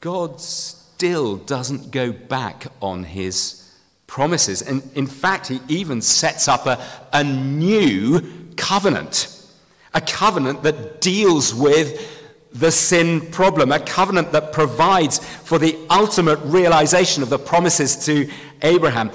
God 0.00 0.40
still 0.40 1.36
doesn't 1.36 1.90
go 1.90 2.12
back 2.12 2.68
on 2.80 3.02
his 3.02 3.65
promises. 4.06 4.62
And 4.62 4.88
in 4.94 5.06
fact, 5.06 5.48
he 5.48 5.60
even 5.68 6.00
sets 6.00 6.48
up 6.48 6.66
a, 6.66 6.82
a 7.12 7.24
new 7.24 8.20
covenant, 8.56 9.46
a 9.94 10.00
covenant 10.00 10.62
that 10.62 11.00
deals 11.00 11.54
with 11.54 12.12
the 12.52 12.70
sin 12.70 13.20
problem, 13.30 13.72
a 13.72 13.80
covenant 13.80 14.32
that 14.32 14.52
provides 14.52 15.18
for 15.18 15.58
the 15.58 15.76
ultimate 15.90 16.38
realization 16.44 17.22
of 17.22 17.28
the 17.28 17.38
promises 17.38 18.04
to 18.06 18.30
Abraham. 18.62 19.10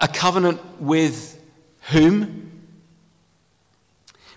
A 0.00 0.08
covenant 0.08 0.60
with 0.80 1.40
whom? 1.90 2.50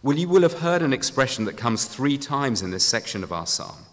Well, 0.04 0.18
you 0.18 0.28
will 0.28 0.44
have 0.44 0.60
heard 0.60 0.82
an 0.82 0.94
expression 0.94 1.46
that 1.46 1.58
comes 1.58 1.86
three 1.86 2.18
times 2.18 2.62
in 2.62 2.72
this 2.72 2.84
section 2.84 3.24
of 3.24 3.32
our 3.32 3.48
psalm 3.48 3.88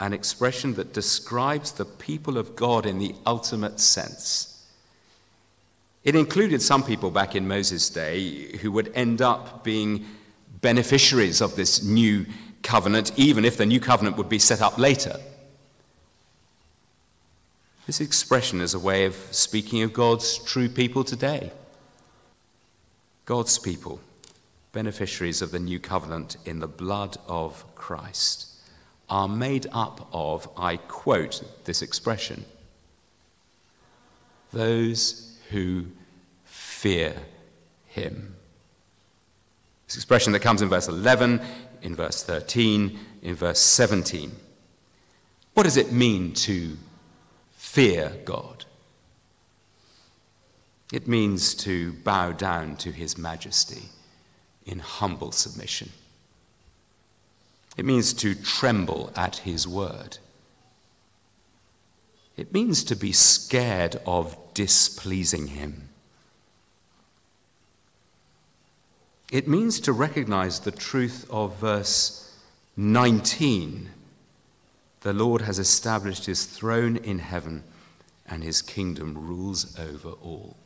an 0.00 0.14
expression 0.14 0.74
that 0.74 0.94
describes 0.94 1.72
the 1.72 1.84
people 1.84 2.38
of 2.38 2.56
God 2.56 2.86
in 2.86 2.98
the 2.98 3.14
ultimate 3.26 3.78
sense. 3.78 4.49
It 6.02 6.16
included 6.16 6.62
some 6.62 6.82
people 6.82 7.10
back 7.10 7.36
in 7.36 7.46
Moses' 7.46 7.90
day 7.90 8.56
who 8.58 8.72
would 8.72 8.90
end 8.94 9.20
up 9.20 9.62
being 9.62 10.06
beneficiaries 10.60 11.40
of 11.40 11.56
this 11.56 11.82
new 11.82 12.26
covenant, 12.62 13.12
even 13.16 13.44
if 13.44 13.56
the 13.56 13.66
new 13.66 13.80
covenant 13.80 14.16
would 14.16 14.28
be 14.28 14.38
set 14.38 14.62
up 14.62 14.78
later. 14.78 15.18
This 17.86 18.00
expression 18.00 18.60
is 18.60 18.72
a 18.72 18.78
way 18.78 19.04
of 19.04 19.14
speaking 19.30 19.82
of 19.82 19.92
God's 19.92 20.38
true 20.38 20.68
people 20.68 21.04
today. 21.04 21.50
God's 23.26 23.58
people, 23.58 24.00
beneficiaries 24.72 25.42
of 25.42 25.50
the 25.50 25.58
new 25.58 25.78
covenant 25.78 26.36
in 26.44 26.60
the 26.60 26.68
blood 26.68 27.16
of 27.26 27.64
Christ 27.74 28.46
are 29.08 29.28
made 29.28 29.66
up 29.72 30.08
of, 30.12 30.48
I 30.56 30.76
quote 30.76 31.42
this 31.64 31.82
expression, 31.82 32.44
those 34.52 35.29
who 35.50 35.86
fear 36.44 37.14
him. 37.86 38.34
This 39.86 39.96
expression 39.96 40.32
that 40.32 40.40
comes 40.40 40.62
in 40.62 40.68
verse 40.68 40.88
11, 40.88 41.40
in 41.82 41.94
verse 41.94 42.22
13, 42.22 42.98
in 43.22 43.34
verse 43.34 43.60
17. 43.60 44.32
What 45.54 45.64
does 45.64 45.76
it 45.76 45.92
mean 45.92 46.32
to 46.34 46.76
fear 47.56 48.12
God? 48.24 48.64
It 50.92 51.06
means 51.06 51.54
to 51.56 51.92
bow 51.92 52.32
down 52.32 52.76
to 52.76 52.90
his 52.90 53.16
majesty 53.16 53.82
in 54.66 54.78
humble 54.78 55.32
submission. 55.32 55.90
It 57.76 57.84
means 57.84 58.12
to 58.14 58.34
tremble 58.34 59.12
at 59.16 59.36
his 59.36 59.66
word. 59.66 60.18
It 62.40 62.54
means 62.54 62.84
to 62.84 62.96
be 62.96 63.12
scared 63.12 64.00
of 64.06 64.34
displeasing 64.54 65.48
him. 65.48 65.90
It 69.30 69.46
means 69.46 69.78
to 69.80 69.92
recognize 69.92 70.60
the 70.60 70.70
truth 70.70 71.26
of 71.28 71.58
verse 71.58 72.34
19. 72.78 73.90
The 75.02 75.12
Lord 75.12 75.42
has 75.42 75.58
established 75.58 76.24
his 76.24 76.46
throne 76.46 76.96
in 76.96 77.18
heaven, 77.18 77.62
and 78.26 78.42
his 78.42 78.62
kingdom 78.62 79.28
rules 79.28 79.78
over 79.78 80.12
all. 80.12 80.56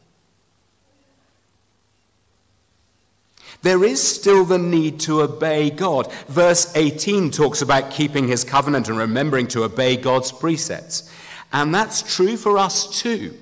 There 3.63 3.83
is 3.83 4.01
still 4.01 4.45
the 4.45 4.59
need 4.59 5.01
to 5.01 5.23
obey 5.23 5.71
God. 5.71 6.13
Verse 6.29 6.73
18 6.77 7.33
talks 7.33 7.63
about 7.63 7.91
keeping 7.91 8.29
his 8.29 8.45
covenant 8.45 8.89
and 8.89 8.97
remembering 8.97 9.49
to 9.49 9.65
obey 9.65 9.97
God's 9.97 10.31
precepts. 10.31 11.11
And 11.55 11.73
that's 11.73 12.03
true 12.03 12.37
for 12.37 12.59
us 12.59 13.01
too. 13.01 13.33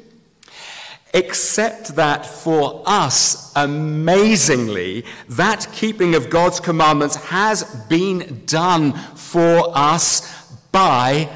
Except 1.14 1.96
that 1.96 2.27
for 2.27 2.83
us, 2.87 3.53
amazingly, 3.57 5.07
that 5.31 5.66
keeping 5.72 6.14
of 6.14 6.29
God's 6.29 6.61
commandments 6.61 7.16
has 7.16 7.64
been 7.88 8.42
done 8.44 8.92
for 8.92 9.72
us 9.75 10.53
by 10.72 11.31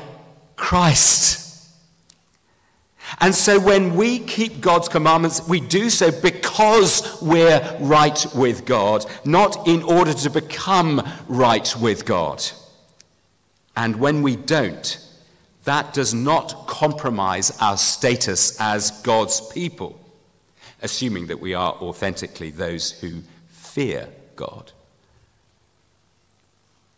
Christ. 0.57 1.67
And 3.21 3.35
so 3.35 3.59
when 3.59 3.97
we 3.97 4.19
keep 4.19 4.61
God's 4.61 4.89
commandments, 4.89 5.49
we 5.49 5.61
do 5.61 5.89
so 5.89 6.11
because 6.21 7.23
we're 7.23 7.79
right 7.81 8.27
with 8.35 8.67
God, 8.67 9.07
not 9.25 9.67
in 9.67 9.83
order 9.83 10.13
to 10.13 10.29
become 10.29 11.03
right 11.27 11.75
with 11.81 12.05
God. 12.05 12.45
And 13.77 13.97
when 13.97 14.21
we 14.21 14.37
don't, 14.37 15.06
that 15.67 15.93
does 15.93 16.15
not 16.15 16.67
compromise 16.69 17.57
our 17.61 17.77
status 17.77 18.59
as 18.61 18.93
God's 19.03 19.41
people, 19.49 20.01
assuming 20.81 21.27
that 21.27 21.41
we 21.41 21.55
are 21.55 21.73
authentically 21.73 22.51
those 22.51 22.93
who 22.93 23.23
fear 23.49 24.09
God. 24.37 24.71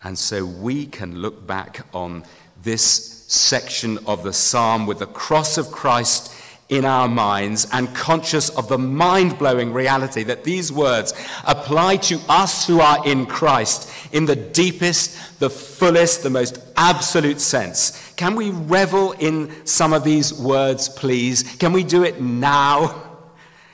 And 0.03 0.19
so 0.19 0.45
we 0.45 0.85
can 0.85 1.21
look 1.21 1.47
back 1.47 1.87
on 1.95 2.25
this 2.63 3.25
section 3.27 3.99
of 4.07 4.23
the 4.23 4.35
psalm 4.35 4.87
with 4.87 4.99
the 4.99 5.07
cross 5.07 5.57
of 5.57 5.71
Christ 5.71 6.33
in 6.69 6.85
our 6.85 7.09
minds 7.09 7.67
and 7.73 7.95
conscious 7.95 8.51
of 8.51 8.69
the 8.69 8.77
mind 8.77 9.39
blowing 9.39 9.73
reality 9.73 10.23
that 10.23 10.45
these 10.45 10.71
words 10.71 11.15
apply 11.47 11.97
to 11.97 12.21
us 12.29 12.67
who 12.67 12.81
are 12.81 13.07
in 13.07 13.25
Christ 13.25 13.91
in 14.13 14.27
the 14.27 14.37
deepest, 14.37 15.39
the 15.39 15.49
fullest, 15.49 16.23
the 16.23 16.31
most 16.31 16.59
absolute 16.77 17.41
sense. 17.41 18.13
Can 18.17 18.35
we 18.35 18.51
revel 18.51 19.13
in 19.13 19.67
some 19.67 19.95
of 19.95 20.05
these 20.05 20.35
words, 20.35 20.89
please? 20.91 21.57
Can 21.57 21.73
we 21.73 21.85
do 21.85 22.05
it 22.05 22.21
now? 22.21 23.03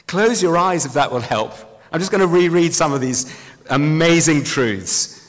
Close 0.07 0.42
your 0.42 0.57
eyes 0.57 0.87
if 0.87 0.92
that 0.92 1.11
will 1.11 1.20
help. 1.20 1.52
I'm 1.90 1.98
just 1.98 2.12
going 2.12 2.20
to 2.20 2.26
reread 2.28 2.74
some 2.74 2.92
of 2.92 3.00
these 3.00 3.37
amazing 3.70 4.44
truths. 4.44 5.20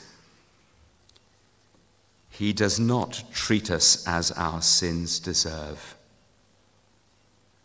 He 2.30 2.52
does 2.52 2.78
not 2.78 3.24
treat 3.32 3.70
us 3.70 4.06
as 4.06 4.30
our 4.32 4.60
sins 4.62 5.18
deserve 5.18 5.95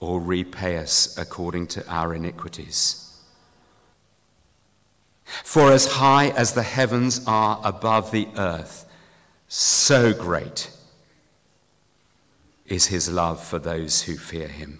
or 0.01 0.19
repay 0.19 0.77
us 0.77 1.17
according 1.17 1.67
to 1.67 1.87
our 1.87 2.13
iniquities. 2.13 3.07
For 5.43 5.71
as 5.71 5.93
high 5.93 6.29
as 6.29 6.53
the 6.53 6.63
heavens 6.63 7.21
are 7.25 7.61
above 7.63 8.11
the 8.11 8.27
earth, 8.35 8.85
so 9.47 10.11
great 10.11 10.69
is 12.65 12.87
his 12.87 13.09
love 13.09 13.41
for 13.41 13.59
those 13.59 14.01
who 14.01 14.17
fear 14.17 14.47
him. 14.47 14.79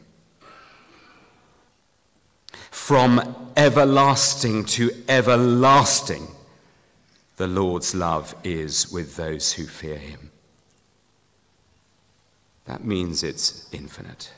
From 2.72 3.52
everlasting 3.56 4.66
to 4.66 4.92
everlasting, 5.08 6.28
the 7.38 7.48
Lord's 7.48 7.94
love 7.94 8.34
is 8.44 8.92
with 8.92 9.16
those 9.16 9.54
who 9.54 9.68
fear 9.68 9.98
him. 9.98 10.32
That 12.66 12.84
means 12.84 13.24
it's 13.24 13.68
infinite. 13.72 14.32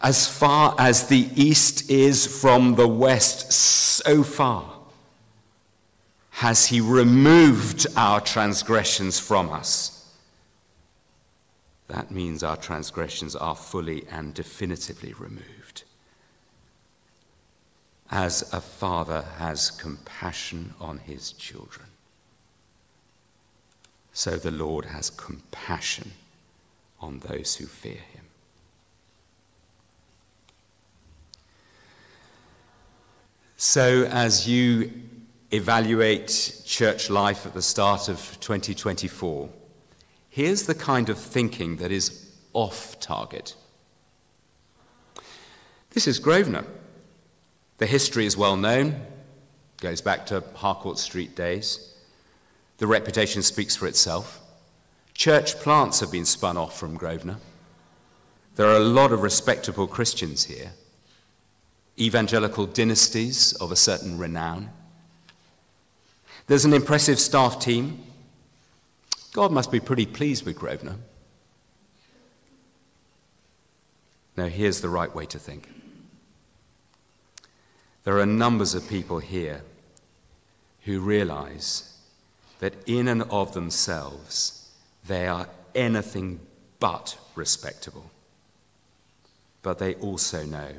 As 0.00 0.28
far 0.28 0.74
as 0.78 1.08
the 1.08 1.28
east 1.34 1.90
is 1.90 2.26
from 2.26 2.74
the 2.74 2.88
west, 2.88 3.52
so 3.52 4.22
far 4.22 4.74
has 6.30 6.66
he 6.66 6.80
removed 6.80 7.86
our 7.96 8.20
transgressions 8.20 9.18
from 9.18 9.50
us. 9.50 9.94
That 11.88 12.10
means 12.10 12.42
our 12.42 12.56
transgressions 12.56 13.34
are 13.34 13.56
fully 13.56 14.04
and 14.10 14.34
definitively 14.34 15.14
removed 15.14 15.58
as 18.10 18.42
a 18.52 18.60
father 18.60 19.24
has 19.36 19.70
compassion 19.70 20.74
on 20.80 20.98
his 20.98 21.32
children. 21.32 21.86
So 24.12 24.36
the 24.36 24.50
Lord 24.50 24.86
has 24.86 25.10
compassion 25.10 26.12
on 27.00 27.20
those 27.20 27.56
who 27.56 27.66
fear 27.66 27.92
him. 28.12 28.17
So, 33.60 34.04
as 34.04 34.46
you 34.46 34.92
evaluate 35.50 36.62
church 36.64 37.10
life 37.10 37.44
at 37.44 37.54
the 37.54 37.60
start 37.60 38.08
of 38.08 38.18
2024, 38.38 39.48
here's 40.30 40.62
the 40.62 40.76
kind 40.76 41.08
of 41.08 41.18
thinking 41.18 41.78
that 41.78 41.90
is 41.90 42.30
off 42.52 43.00
target. 43.00 43.56
This 45.90 46.06
is 46.06 46.20
Grosvenor. 46.20 46.66
The 47.78 47.86
history 47.86 48.26
is 48.26 48.36
well 48.36 48.56
known, 48.56 48.94
goes 49.80 50.00
back 50.00 50.26
to 50.26 50.44
Harcourt 50.54 50.98
Street 51.00 51.34
days. 51.34 51.96
The 52.76 52.86
reputation 52.86 53.42
speaks 53.42 53.74
for 53.74 53.88
itself. 53.88 54.40
Church 55.14 55.56
plants 55.56 55.98
have 55.98 56.12
been 56.12 56.26
spun 56.26 56.56
off 56.56 56.78
from 56.78 56.96
Grosvenor. 56.96 57.38
There 58.54 58.68
are 58.68 58.76
a 58.76 58.78
lot 58.78 59.10
of 59.10 59.22
respectable 59.22 59.88
Christians 59.88 60.44
here, 60.44 60.70
evangelical 62.00 62.66
dynasties 62.66 63.52
of 63.54 63.72
a 63.72 63.76
certain 63.76 64.18
renown. 64.18 64.70
There's 66.46 66.64
an 66.64 66.72
impressive 66.72 67.18
staff 67.18 67.60
team. 67.60 68.02
God 69.32 69.52
must 69.52 69.70
be 69.70 69.80
pretty 69.80 70.06
pleased 70.06 70.46
with 70.46 70.58
Grosvenor. 70.58 70.96
Now, 74.36 74.46
here's 74.46 74.80
the 74.80 74.88
right 74.88 75.14
way 75.14 75.26
to 75.26 75.38
think. 75.38 75.68
There 78.04 78.18
are 78.20 78.26
numbers 78.26 78.74
of 78.74 78.88
people 78.88 79.18
here 79.18 79.62
who 80.84 81.00
realize 81.00 81.94
that 82.60 82.74
in 82.86 83.08
and 83.08 83.22
of 83.24 83.52
themselves 83.52 84.70
they 85.06 85.26
are 85.26 85.48
anything 85.74 86.40
but 86.80 87.18
respectable 87.34 88.10
but 89.62 89.78
they 89.78 89.94
also 89.96 90.44
know 90.44 90.70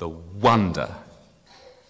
the 0.00 0.08
wonder 0.08 0.92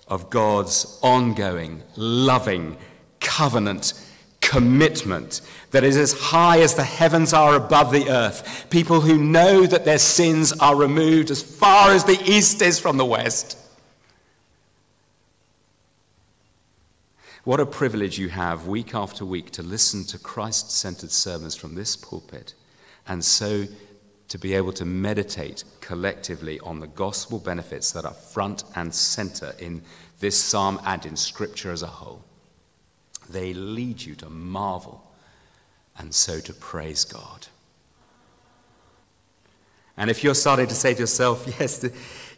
of 0.08 0.28
God's 0.30 0.98
ongoing, 1.00 1.80
loving 1.96 2.76
covenant 3.20 3.94
commitment 4.40 5.42
that 5.70 5.84
is 5.84 5.96
as 5.96 6.12
high 6.12 6.58
as 6.60 6.74
the 6.74 6.82
heavens 6.82 7.32
are 7.32 7.54
above 7.54 7.92
the 7.92 8.10
earth. 8.10 8.66
People 8.68 9.00
who 9.00 9.16
know 9.16 9.64
that 9.64 9.84
their 9.84 9.98
sins 9.98 10.52
are 10.58 10.74
removed 10.74 11.30
as 11.30 11.40
far 11.40 11.92
as 11.92 12.04
the 12.04 12.20
east 12.24 12.60
is 12.60 12.80
from 12.80 12.96
the 12.96 13.04
west. 13.04 13.56
What 17.44 17.60
a 17.60 17.66
privilege 17.66 18.18
you 18.18 18.28
have 18.28 18.66
week 18.66 18.92
after 18.92 19.24
week 19.24 19.52
to 19.52 19.62
listen 19.62 20.04
to 20.06 20.18
Christ 20.18 20.72
centered 20.72 21.12
sermons 21.12 21.54
from 21.54 21.76
this 21.76 21.94
pulpit 21.94 22.54
and 23.06 23.24
so 23.24 23.66
to 24.30 24.38
be 24.38 24.54
able 24.54 24.72
to 24.72 24.84
meditate 24.84 25.64
collectively 25.80 26.60
on 26.60 26.78
the 26.78 26.86
gospel 26.86 27.40
benefits 27.40 27.90
that 27.90 28.04
are 28.04 28.14
front 28.14 28.62
and 28.76 28.94
center 28.94 29.52
in 29.58 29.82
this 30.20 30.40
psalm 30.40 30.80
and 30.86 31.04
in 31.04 31.16
Scripture 31.16 31.72
as 31.72 31.82
a 31.82 31.88
whole. 31.88 32.22
They 33.28 33.52
lead 33.52 34.00
you 34.00 34.14
to 34.16 34.30
marvel 34.30 35.04
and 35.98 36.14
so 36.14 36.38
to 36.40 36.52
praise 36.54 37.04
God. 37.04 37.48
And 39.96 40.08
if 40.08 40.22
you're 40.22 40.34
starting 40.34 40.68
to 40.68 40.74
say 40.74 40.94
to 40.94 41.00
yourself, 41.00 41.44
yes, 41.58 41.84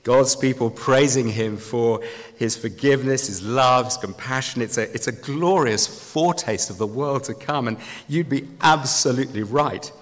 God's 0.02 0.35
people 0.35 0.70
praising 0.70 1.28
Him 1.28 1.59
for 1.59 2.00
His 2.38 2.57
forgiveness, 2.57 3.26
His 3.26 3.42
love, 3.42 3.85
His 3.85 3.98
compassion, 3.98 4.62
it's 4.62 4.78
a, 4.78 4.92
it's 4.94 5.09
a 5.09 5.12
glorious 5.12 5.87
foretaste 6.11 6.70
of 6.70 6.78
the 6.78 6.87
world 6.87 7.24
to 7.24 7.35
come, 7.35 7.68
and 7.68 7.76
you'd 8.09 8.31
be 8.31 8.48
absolutely 8.62 9.42
right 9.42 9.92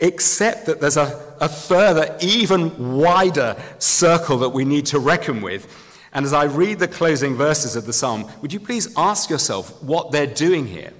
except 0.00 0.66
that 0.66 0.80
there's 0.80 0.96
a, 0.96 1.34
a 1.40 1.48
further, 1.48 2.16
even 2.20 2.96
wider 2.96 3.56
circle 3.78 4.38
that 4.38 4.48
we 4.48 4.64
need 4.64 4.86
to 4.86 4.98
reckon 4.98 5.42
with. 5.42 5.68
And 6.12 6.24
as 6.24 6.32
I 6.32 6.44
read 6.44 6.78
the 6.78 6.88
closing 6.88 7.36
verses 7.36 7.76
of 7.76 7.86
the 7.86 7.92
psalm, 7.92 8.30
would 8.40 8.52
you 8.52 8.60
please 8.60 8.92
ask 8.96 9.30
yourself 9.30 9.80
what 9.82 10.10
they're 10.10 10.26
doing 10.26 10.66
here? 10.66 10.92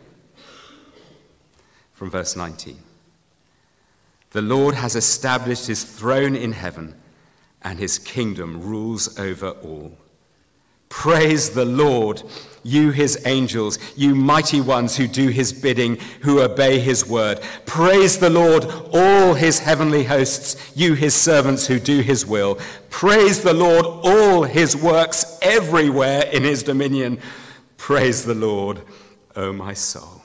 From 1.95 2.11
verse 2.11 2.37
19 2.37 2.79
The 4.31 4.43
Lord 4.43 4.75
has 4.75 4.95
established 4.95 5.67
his 5.67 5.83
throne 5.83 6.37
in 6.37 6.53
heaven, 6.53 6.95
and 7.63 7.79
his 7.79 7.99
kingdom 7.99 8.63
rules 8.63 9.19
over 9.19 9.51
all. 9.51 9.97
Praise 10.91 11.51
the 11.51 11.65
Lord, 11.65 12.23
you 12.63 12.91
his 12.91 13.23
angels, 13.25 13.79
you 13.97 14.15
mighty 14.15 14.61
ones 14.61 14.97
who 14.97 15.07
do 15.07 15.29
his 15.29 15.53
bidding, 15.53 15.97
who 16.21 16.43
obey 16.43 16.79
his 16.79 17.07
word. 17.07 17.41
Praise 17.65 18.19
the 18.19 18.29
Lord, 18.29 18.67
all 18.93 19.33
his 19.33 19.61
heavenly 19.61 20.05
hosts, 20.05 20.73
you 20.77 20.93
his 20.93 21.15
servants 21.15 21.67
who 21.67 21.81
do 21.81 22.01
his 22.01 22.27
will. 22.27 22.59
Praise 22.91 23.43
the 23.43 23.55
Lord, 23.55 23.87
all 23.87 24.43
his 24.43 24.77
works 24.77 25.39
everywhere 25.41 26.25
in 26.33 26.43
his 26.43 26.63
dominion. 26.63 27.19
Praise 27.79 28.25
the 28.25 28.35
Lord, 28.35 28.83
O 29.37 29.53
my 29.53 29.73
soul. 29.73 30.21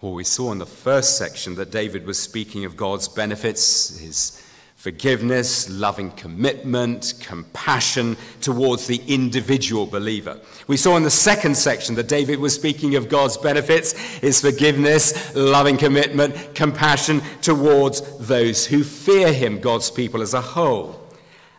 Well, 0.00 0.14
we 0.14 0.24
saw 0.24 0.50
in 0.50 0.58
the 0.58 0.66
first 0.66 1.18
section 1.18 1.54
that 1.56 1.70
David 1.70 2.06
was 2.06 2.18
speaking 2.18 2.64
of 2.64 2.76
God's 2.76 3.06
benefits, 3.06 3.98
his 3.98 4.42
forgiveness, 4.86 5.68
loving 5.68 6.12
commitment, 6.12 7.14
compassion 7.18 8.16
towards 8.40 8.86
the 8.86 9.02
individual 9.08 9.84
believer. 9.84 10.38
We 10.68 10.76
saw 10.76 10.96
in 10.96 11.02
the 11.02 11.10
second 11.10 11.56
section 11.56 11.96
that 11.96 12.06
David 12.06 12.38
was 12.38 12.54
speaking 12.54 12.94
of 12.94 13.08
God's 13.08 13.36
benefits, 13.36 13.94
his 14.18 14.40
forgiveness, 14.40 15.34
loving 15.34 15.76
commitment, 15.76 16.54
compassion 16.54 17.20
towards 17.42 18.00
those 18.28 18.64
who 18.64 18.84
fear 18.84 19.32
him, 19.32 19.58
God's 19.58 19.90
people 19.90 20.22
as 20.22 20.34
a 20.34 20.40
whole. 20.40 21.04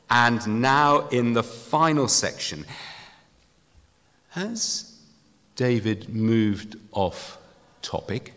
And 0.09 0.61
now 0.61 1.09
in 1.09 1.33
the 1.33 1.43
final 1.43 2.07
section, 2.07 2.63
has 4.29 4.97
David 5.57 6.07
moved 6.07 6.77
off 6.93 7.37
topic 7.81 8.31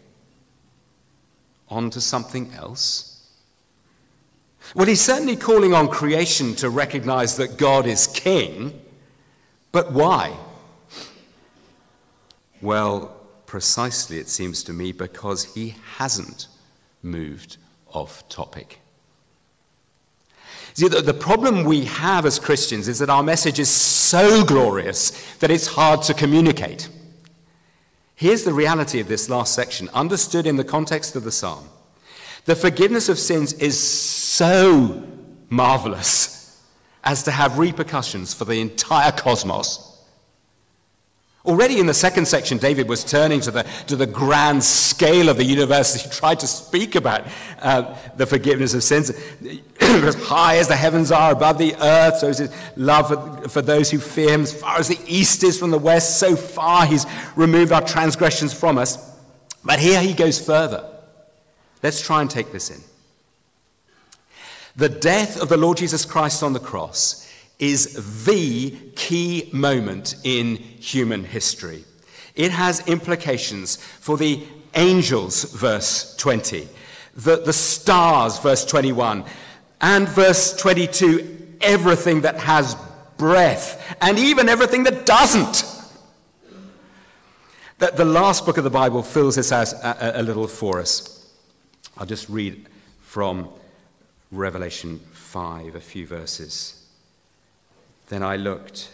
onto 1.69 2.01
something 2.01 2.53
else? 2.55 3.10
Well, 4.75 4.87
he's 4.87 5.01
certainly 5.01 5.37
calling 5.37 5.75
on 5.75 5.89
creation 5.89 6.55
to 6.57 6.71
recognize 6.71 7.37
that 7.37 7.57
God 7.57 7.87
is 7.87 8.07
king, 8.07 8.81
but 9.73 9.91
why? 9.93 10.37
Well, 12.63 13.17
precisely, 13.47 14.19
it 14.19 14.29
seems 14.29 14.63
to 14.65 14.73
me, 14.73 14.93
because 14.93 15.55
he 15.55 15.75
hasn't 15.97 16.47
moved 17.03 17.57
off 17.93 18.29
topic. 18.29 18.79
See, 20.75 20.87
the, 20.87 21.03
the 21.03 21.15
problem 21.15 21.65
we 21.65 21.87
have 21.87 22.25
as 22.25 22.39
Christians 22.39 22.87
is 22.87 23.01
that 23.01 23.11
our 23.11 23.25
message 23.25 23.59
is 23.59 23.69
so 23.69 24.45
glorious 24.45 25.11
that 25.39 25.51
it's 25.51 25.67
hard 25.67 26.03
to 26.03 26.15
communicate. 26.15 26.89
Here's 28.15 28.45
the 28.45 28.53
reality 28.53 29.01
of 29.01 29.09
this 29.09 29.29
last 29.29 29.53
section, 29.53 29.89
understood 29.95 30.47
in 30.47 30.57
the 30.57 30.65
context 30.65 31.17
of 31.17 31.25
the 31.25 31.33
psalm. 31.33 31.69
The 32.45 32.57
forgiveness 32.57 33.09
of 33.09 33.19
sins 33.19 33.53
is 33.55 33.79
so 33.79 35.03
marvelous 35.49 36.63
as 37.05 37.23
to 37.25 37.31
have 37.31 37.59
repercussions 37.59 38.35
for 38.35 38.45
the 38.45 38.61
entire 38.61 39.13
cosmos. 39.13 39.87
Already 41.47 41.81
in 41.81 41.87
the 41.87 41.95
second 41.95 42.29
section, 42.29 42.59
David 42.59 42.87
was 42.87 43.03
turning 43.03 43.41
to 43.41 43.51
the, 43.51 43.63
to 43.87 43.97
the 43.97 44.07
grand 44.07 44.63
scale 44.63 45.31
of 45.31 45.39
the 45.39 45.45
universe. 45.45 45.95
He 45.95 46.11
tried 46.11 46.39
to 46.41 46.47
speak 46.47 46.97
about 46.97 47.27
uh, 47.61 47.97
the 48.17 48.27
forgiveness 48.27 48.75
of 48.75 48.83
sins. 48.83 49.11
as 49.81 50.15
high 50.17 50.59
as 50.59 50.69
the 50.69 50.77
heavens 50.77 51.11
are 51.11 51.33
above 51.33 51.57
the 51.57 51.75
earth, 51.81 52.19
so 52.19 52.29
is 52.29 52.39
his 52.39 52.53
love 52.77 53.09
for, 53.09 53.49
for 53.49 53.63
those 53.63 53.91
who 53.91 53.99
fear 53.99 54.35
him. 54.35 54.43
As 54.43 54.53
far 54.53 54.79
as 54.79 54.89
the 54.89 54.99
east 55.07 55.43
is 55.43 55.59
from 55.59 55.71
the 55.71 55.79
west, 55.79 56.19
so 56.19 56.37
far 56.37 56.85
he's 56.85 57.07
removed 57.37 57.73
our 57.73 57.85
transgressions 57.85 58.53
from 58.53 58.77
us. 58.77 59.19
But 59.65 59.79
here 59.79 60.01
he 60.01 60.13
goes 60.13 60.39
further. 60.45 60.90
Let's 61.83 62.01
try 62.01 62.21
and 62.21 62.31
take 62.31 62.53
this 62.53 62.71
in. 62.71 62.81
The 64.77 64.89
death 64.89 65.41
of 65.41 65.49
the 65.49 65.57
Lord 65.57 65.79
Jesus 65.79 66.05
Christ 66.05 66.43
on 66.43 66.53
the 66.53 66.61
cross 66.61 67.31
is 67.59 68.25
the 68.25 68.71
key 68.97 69.51
moment 69.53 70.17
in 70.25 70.57
human 70.57 71.25
history. 71.25 71.85
It 72.35 72.51
has 72.51 72.87
implications 72.89 73.77
for 73.77 74.17
the 74.17 74.43
angels, 74.75 75.45
verse 75.53 76.17
20, 76.17 76.69
the, 77.17 77.37
the 77.37 77.53
stars, 77.53 78.39
verse 78.39 78.65
21, 78.65 79.25
and 79.81 80.09
verse 80.09 80.57
22, 80.57 81.57
everything 81.61 82.23
that 82.23 82.37
has 82.39 82.77
breath, 83.19 83.97
and 84.01 84.19
even 84.19 84.49
everything 84.49 84.85
that 84.85 85.05
doesn't. 85.05 85.65
That 87.79 87.97
the 87.97 88.05
last 88.05 88.47
book 88.47 88.57
of 88.57 88.65
the 88.65 88.71
Bible 88.71 89.03
fills 89.03 89.37
this 89.37 89.53
out 89.53 89.73
a, 89.73 90.21
a 90.21 90.23
little 90.23 90.47
for 90.47 90.81
us. 90.81 91.20
I'll 92.01 92.07
just 92.07 92.31
read 92.31 92.67
from 93.03 93.47
Revelation 94.33 95.01
5, 95.13 95.75
a 95.75 95.81
few 95.81 96.07
verses. 96.07 96.83
Then 98.09 98.23
I 98.23 98.37
looked 98.37 98.89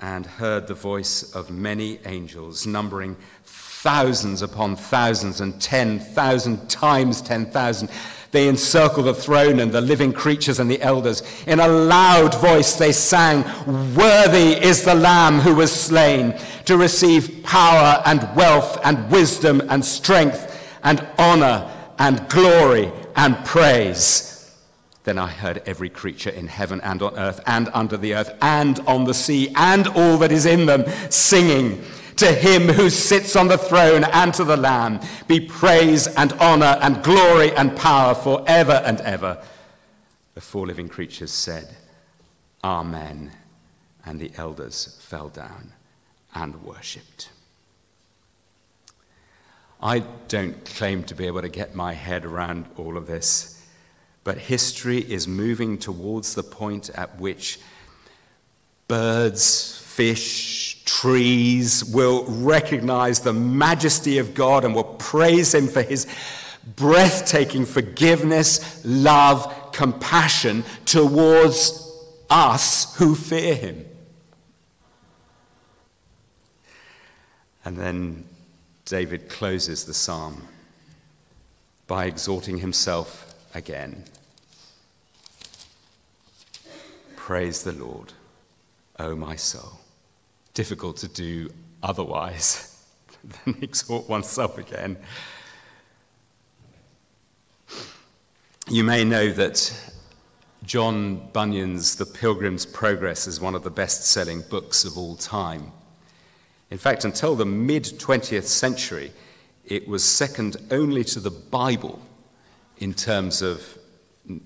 and 0.00 0.26
heard 0.26 0.66
the 0.66 0.74
voice 0.74 1.32
of 1.36 1.52
many 1.52 2.00
angels, 2.04 2.66
numbering 2.66 3.16
thousands 3.44 4.42
upon 4.42 4.74
thousands 4.74 5.40
and 5.40 5.62
10,000 5.62 6.68
times 6.68 7.22
10,000. 7.22 7.88
They 8.32 8.48
encircled 8.48 9.06
the 9.06 9.14
throne 9.14 9.60
and 9.60 9.70
the 9.70 9.80
living 9.80 10.12
creatures 10.12 10.58
and 10.58 10.68
the 10.68 10.82
elders. 10.82 11.22
In 11.46 11.60
a 11.60 11.68
loud 11.68 12.34
voice 12.40 12.74
they 12.74 12.90
sang, 12.90 13.44
Worthy 13.94 14.60
is 14.60 14.82
the 14.82 14.96
Lamb 14.96 15.38
who 15.38 15.54
was 15.54 15.70
slain 15.70 16.36
to 16.64 16.76
receive 16.76 17.44
power 17.44 18.02
and 18.04 18.28
wealth 18.34 18.80
and 18.82 19.08
wisdom 19.12 19.62
and 19.68 19.84
strength 19.84 20.42
and 20.82 21.06
honor 21.18 21.72
and 21.98 22.28
glory 22.28 22.92
and 23.14 23.36
praise. 23.44 24.32
Then 25.04 25.18
I 25.18 25.28
heard 25.28 25.62
every 25.66 25.88
creature 25.88 26.30
in 26.30 26.48
heaven 26.48 26.80
and 26.82 27.00
on 27.02 27.16
earth 27.16 27.40
and 27.46 27.68
under 27.72 27.96
the 27.96 28.14
earth 28.14 28.36
and 28.42 28.80
on 28.80 29.04
the 29.04 29.14
sea 29.14 29.52
and 29.54 29.86
all 29.88 30.18
that 30.18 30.32
is 30.32 30.46
in 30.46 30.66
them 30.66 30.84
singing 31.10 31.82
To 32.16 32.32
him 32.32 32.68
who 32.68 32.88
sits 32.88 33.36
on 33.36 33.48
the 33.48 33.58
throne 33.58 34.04
and 34.04 34.32
to 34.34 34.44
the 34.44 34.56
Lamb 34.56 35.00
be 35.28 35.38
praise 35.38 36.06
and 36.06 36.32
honor 36.34 36.78
and 36.80 37.02
glory 37.02 37.52
and 37.52 37.76
power 37.76 38.14
forever 38.14 38.82
and 38.86 39.02
ever. 39.02 39.42
The 40.34 40.40
four 40.40 40.66
living 40.66 40.88
creatures 40.88 41.30
said, 41.30 41.76
Amen. 42.64 43.32
And 44.06 44.18
the 44.18 44.30
elders 44.36 44.96
fell 45.00 45.28
down 45.28 45.72
and 46.34 46.64
worshipped. 46.64 47.28
I 49.80 50.00
don't 50.28 50.64
claim 50.64 51.04
to 51.04 51.14
be 51.14 51.26
able 51.26 51.42
to 51.42 51.48
get 51.48 51.74
my 51.74 51.92
head 51.92 52.24
around 52.24 52.66
all 52.76 52.96
of 52.96 53.06
this, 53.06 53.62
but 54.24 54.38
history 54.38 54.98
is 54.98 55.28
moving 55.28 55.78
towards 55.78 56.34
the 56.34 56.42
point 56.42 56.90
at 56.90 57.20
which 57.20 57.58
birds, 58.88 59.78
fish, 59.78 60.82
trees 60.84 61.84
will 61.84 62.24
recognize 62.24 63.20
the 63.20 63.32
majesty 63.32 64.18
of 64.18 64.34
God 64.34 64.64
and 64.64 64.74
will 64.74 64.84
praise 64.84 65.54
Him 65.54 65.68
for 65.68 65.82
His 65.82 66.06
breathtaking 66.76 67.66
forgiveness, 67.66 68.82
love, 68.84 69.72
compassion 69.72 70.64
towards 70.84 71.82
us 72.30 72.96
who 72.96 73.14
fear 73.14 73.54
Him. 73.54 73.84
And 77.64 77.76
then 77.76 78.24
David 78.86 79.28
closes 79.28 79.84
the 79.84 79.92
psalm 79.92 80.46
by 81.88 82.06
exhorting 82.06 82.58
himself 82.58 83.34
again. 83.52 84.04
Praise 87.16 87.64
the 87.64 87.72
Lord, 87.72 88.12
O 89.00 89.16
my 89.16 89.34
soul. 89.34 89.80
Difficult 90.54 90.96
to 90.98 91.08
do 91.08 91.50
otherwise 91.82 92.80
than 93.44 93.58
exhort 93.60 94.08
oneself 94.08 94.56
again. 94.56 94.96
You 98.68 98.84
may 98.84 99.04
know 99.04 99.32
that 99.32 99.92
John 100.64 101.28
Bunyan's 101.32 101.96
The 101.96 102.06
Pilgrim's 102.06 102.64
Progress 102.64 103.26
is 103.26 103.40
one 103.40 103.56
of 103.56 103.64
the 103.64 103.70
best 103.70 104.04
selling 104.04 104.42
books 104.42 104.84
of 104.84 104.96
all 104.96 105.16
time. 105.16 105.72
In 106.70 106.78
fact, 106.78 107.04
until 107.04 107.36
the 107.36 107.44
mid 107.44 107.84
20th 107.84 108.44
century, 108.44 109.12
it 109.64 109.86
was 109.88 110.04
second 110.04 110.56
only 110.70 111.04
to 111.04 111.20
the 111.20 111.30
Bible 111.30 112.00
in 112.78 112.94
terms 112.94 113.42
of 113.42 113.78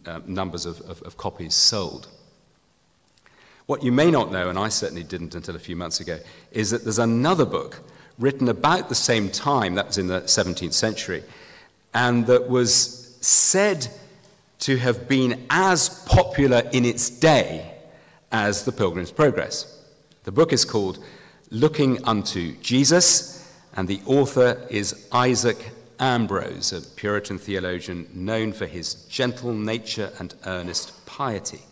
uh, 0.06 0.20
numbers 0.26 0.66
of, 0.66 0.80
of, 0.82 1.02
of 1.02 1.16
copies 1.16 1.54
sold. 1.54 2.08
What 3.66 3.82
you 3.82 3.92
may 3.92 4.10
not 4.10 4.32
know, 4.32 4.48
and 4.48 4.58
I 4.58 4.68
certainly 4.68 5.04
didn't 5.04 5.34
until 5.34 5.56
a 5.56 5.60
few 5.60 5.76
months 5.76 6.00
ago, 6.00 6.18
is 6.50 6.70
that 6.70 6.82
there's 6.82 6.98
another 6.98 7.44
book 7.44 7.80
written 8.18 8.48
about 8.48 8.88
the 8.88 8.94
same 8.94 9.30
time, 9.30 9.74
that 9.76 9.86
was 9.86 9.98
in 9.98 10.08
the 10.08 10.20
17th 10.22 10.72
century, 10.72 11.22
and 11.94 12.26
that 12.26 12.48
was 12.48 13.16
said 13.20 13.88
to 14.60 14.76
have 14.76 15.08
been 15.08 15.46
as 15.48 15.88
popular 16.04 16.68
in 16.72 16.84
its 16.84 17.08
day 17.08 17.74
as 18.30 18.64
The 18.64 18.72
Pilgrim's 18.72 19.10
Progress. 19.10 19.78
The 20.24 20.32
book 20.32 20.52
is 20.52 20.64
called 20.64 21.02
Looking 21.53 22.05
Unto 22.05 22.55
Jesus, 22.59 23.44
and 23.74 23.88
the 23.88 24.01
author 24.07 24.64
is 24.70 25.09
Isaac 25.11 25.72
Ambrose, 25.98 26.72
a 26.72 26.80
Puritan 26.80 27.38
theologian 27.38 28.09
known 28.14 28.53
for 28.53 28.66
his 28.66 28.94
gentle 29.09 29.53
nature 29.53 30.12
and 30.20 30.32
earnest 30.46 31.05
piety. 31.07 31.62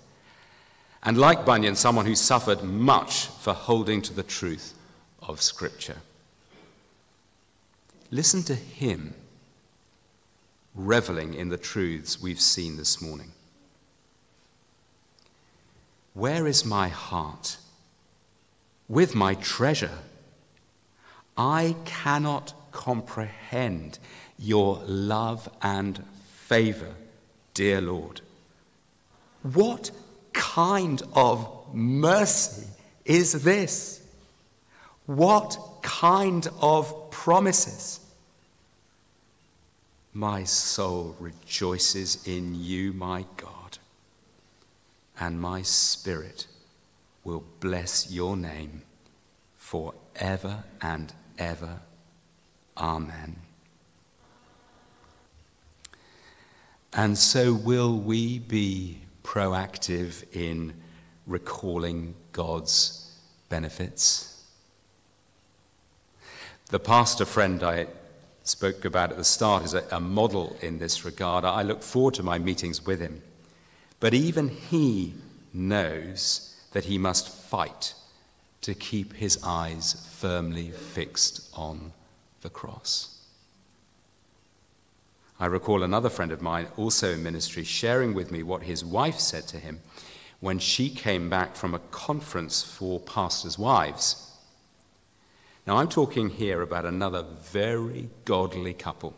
And 1.05 1.17
like 1.17 1.47
Bunyan, 1.47 1.77
someone 1.77 2.07
who 2.07 2.17
suffered 2.17 2.65
much 2.65 3.27
for 3.27 3.53
holding 3.55 4.03
to 4.03 4.13
the 4.13 4.25
truth 4.25 4.75
of 5.23 5.41
Scripture. 5.41 5.99
Listen 8.11 8.43
to 8.45 8.57
him 8.57 9.15
reveling 10.75 11.35
in 11.35 11.51
the 11.51 11.57
truths 11.57 12.21
we've 12.21 12.41
seen 12.41 12.77
this 12.77 13.01
morning. 13.01 13.31
Where 16.15 16.49
is 16.49 16.65
my 16.65 16.89
heart? 16.89 17.59
With 18.89 19.15
my 19.15 19.35
treasure. 19.35 19.99
I 21.37 21.77
cannot 21.85 22.55
comprehend 22.73 23.99
your 24.39 24.83
love 24.87 25.49
and 25.63 26.03
favor, 26.33 26.95
dear 27.55 27.81
Lord. 27.81 28.21
What 29.43 29.91
kind 30.33 31.03
of 31.13 31.75
mercy 31.75 32.67
is 33.05 33.45
this? 33.45 34.03
What 35.07 35.59
kind 35.83 36.47
of 36.61 37.11
promises? 37.11 38.01
My 40.15 40.45
soul 40.45 41.15
rejoices 41.21 42.27
in 42.27 42.55
you, 42.55 42.93
my 42.93 43.25
God, 43.37 43.79
and 45.21 45.41
my 45.41 45.63
spirit 45.63 46.47
will 47.29 47.45
bless 47.61 48.11
your 48.11 48.39
name 48.39 48.81
forever 49.59 50.65
and 50.81 51.13
ever. 51.39 51.81
Amen. 52.79 53.37
And 56.95 57.19
so, 57.19 57.53
will 57.53 57.99
we 57.99 58.39
be 58.39 59.01
proactive 59.23 60.25
in 60.35 60.73
recalling 61.27 62.15
God's 62.33 63.13
benefits? 63.51 64.43
The 66.71 66.81
pastor 66.81 67.27
friend 67.27 67.63
I 67.63 67.89
spoke 68.45 68.87
about 68.87 69.11
at 69.11 69.19
the 69.19 69.25
start 69.25 69.65
is 69.65 69.75
a, 69.75 69.85
a, 69.93 70.01
model 70.01 70.57
in 70.63 70.79
this 70.79 71.05
regard. 71.05 71.45
I 71.45 71.63
look 71.63 71.83
forward 71.83 72.15
to 72.15 72.23
my 72.23 72.39
meetings 72.39 72.87
with 72.87 73.01
him. 73.01 73.21
But 74.01 74.15
even 74.15 74.49
he 74.49 75.13
knows 75.53 76.55
that 76.73 76.85
he 76.85 76.99
must 76.99 77.29
fight 77.29 77.95
to 78.61 78.75
keep 78.75 79.15
his 79.15 79.39
eyes 79.43 80.07
firmly 80.19 80.71
fixed 80.71 81.49
on 81.55 81.93
the 82.43 82.51
cross. 82.51 83.19
I 85.41 85.47
recall 85.47 85.83
another 85.83 86.11
friend 86.11 86.33
of 86.33 86.43
mine, 86.43 86.67
also 86.77 87.13
in 87.13 87.23
ministry, 87.23 87.63
sharing 87.63 88.13
with 88.13 88.33
me 88.33 88.43
what 88.43 88.65
his 88.65 88.85
wife 88.85 89.21
said 89.21 89.47
to 89.49 89.59
him 89.59 89.81
when 90.41 90.59
she 90.59 90.91
came 90.91 91.31
back 91.31 91.55
from 91.55 91.75
a 91.75 91.81
conference 91.91 92.63
for 92.63 93.01
pastors' 93.01 93.59
wives. 93.59 94.37
Now, 95.67 95.77
I'm 95.77 95.89
talking 95.89 96.31
here 96.31 96.63
about 96.63 96.85
another 96.85 97.23
very 97.23 98.09
godly 98.25 98.73
couple. 98.75 99.15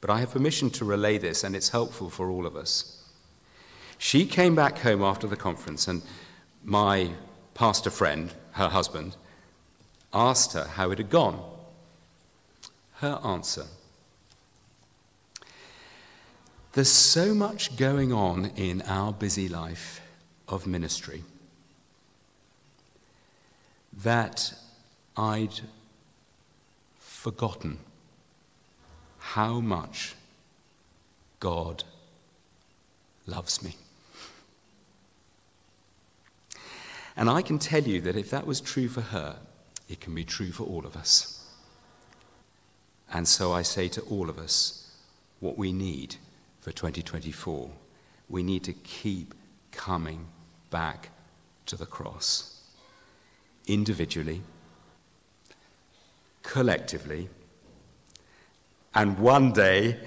But 0.00 0.10
I 0.10 0.20
have 0.20 0.32
permission 0.32 0.70
to 0.70 0.84
relay 0.84 1.18
this, 1.18 1.44
and 1.44 1.56
it's 1.56 1.70
helpful 1.70 2.10
for 2.10 2.30
all 2.30 2.46
of 2.46 2.56
us. 2.56 3.03
She 3.98 4.26
came 4.26 4.54
back 4.54 4.78
home 4.78 5.02
after 5.02 5.26
the 5.26 5.36
conference, 5.36 5.88
and 5.88 6.02
my 6.62 7.10
pastor 7.54 7.90
friend, 7.90 8.32
her 8.52 8.68
husband, 8.68 9.16
asked 10.12 10.52
her 10.52 10.64
how 10.64 10.90
it 10.90 10.98
had 10.98 11.10
gone. 11.10 11.42
Her 12.96 13.20
answer 13.24 13.66
There's 16.72 16.90
so 16.90 17.34
much 17.34 17.76
going 17.76 18.12
on 18.12 18.46
in 18.56 18.82
our 18.82 19.12
busy 19.12 19.48
life 19.48 20.00
of 20.48 20.66
ministry 20.66 21.22
that 24.02 24.54
I'd 25.16 25.60
forgotten 26.98 27.78
how 29.18 29.60
much 29.60 30.14
God 31.38 31.84
loves 33.26 33.62
me. 33.62 33.76
And 37.16 37.30
I 37.30 37.42
can 37.42 37.58
tell 37.58 37.82
you 37.82 38.00
that 38.02 38.16
if 38.16 38.30
that 38.30 38.46
was 38.46 38.60
true 38.60 38.88
for 38.88 39.00
her, 39.00 39.36
it 39.88 40.00
can 40.00 40.14
be 40.14 40.24
true 40.24 40.50
for 40.52 40.64
all 40.64 40.84
of 40.84 40.96
us. 40.96 41.44
And 43.12 43.28
so 43.28 43.52
I 43.52 43.62
say 43.62 43.88
to 43.88 44.00
all 44.02 44.28
of 44.28 44.38
us 44.38 44.90
what 45.40 45.56
we 45.56 45.72
need 45.72 46.16
for 46.60 46.72
2024 46.72 47.70
we 48.28 48.42
need 48.42 48.64
to 48.64 48.72
keep 48.72 49.34
coming 49.72 50.26
back 50.70 51.10
to 51.66 51.76
the 51.76 51.86
cross. 51.86 52.62
Individually, 53.66 54.42
collectively, 56.42 57.28
and 58.94 59.18
one 59.18 59.52
day 59.52 59.98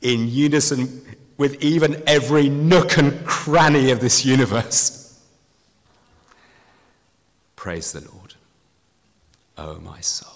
in 0.00 0.28
unison 0.28 1.04
with 1.36 1.62
even 1.62 2.02
every 2.06 2.48
nook 2.48 2.96
and 2.96 3.24
cranny 3.26 3.90
of 3.90 4.00
this 4.00 4.24
universe. 4.24 5.03
Praise 7.64 7.92
the 7.92 8.00
Lord, 8.00 8.34
O 9.56 9.70
oh 9.70 9.80
my 9.80 9.98
soul. 10.02 10.33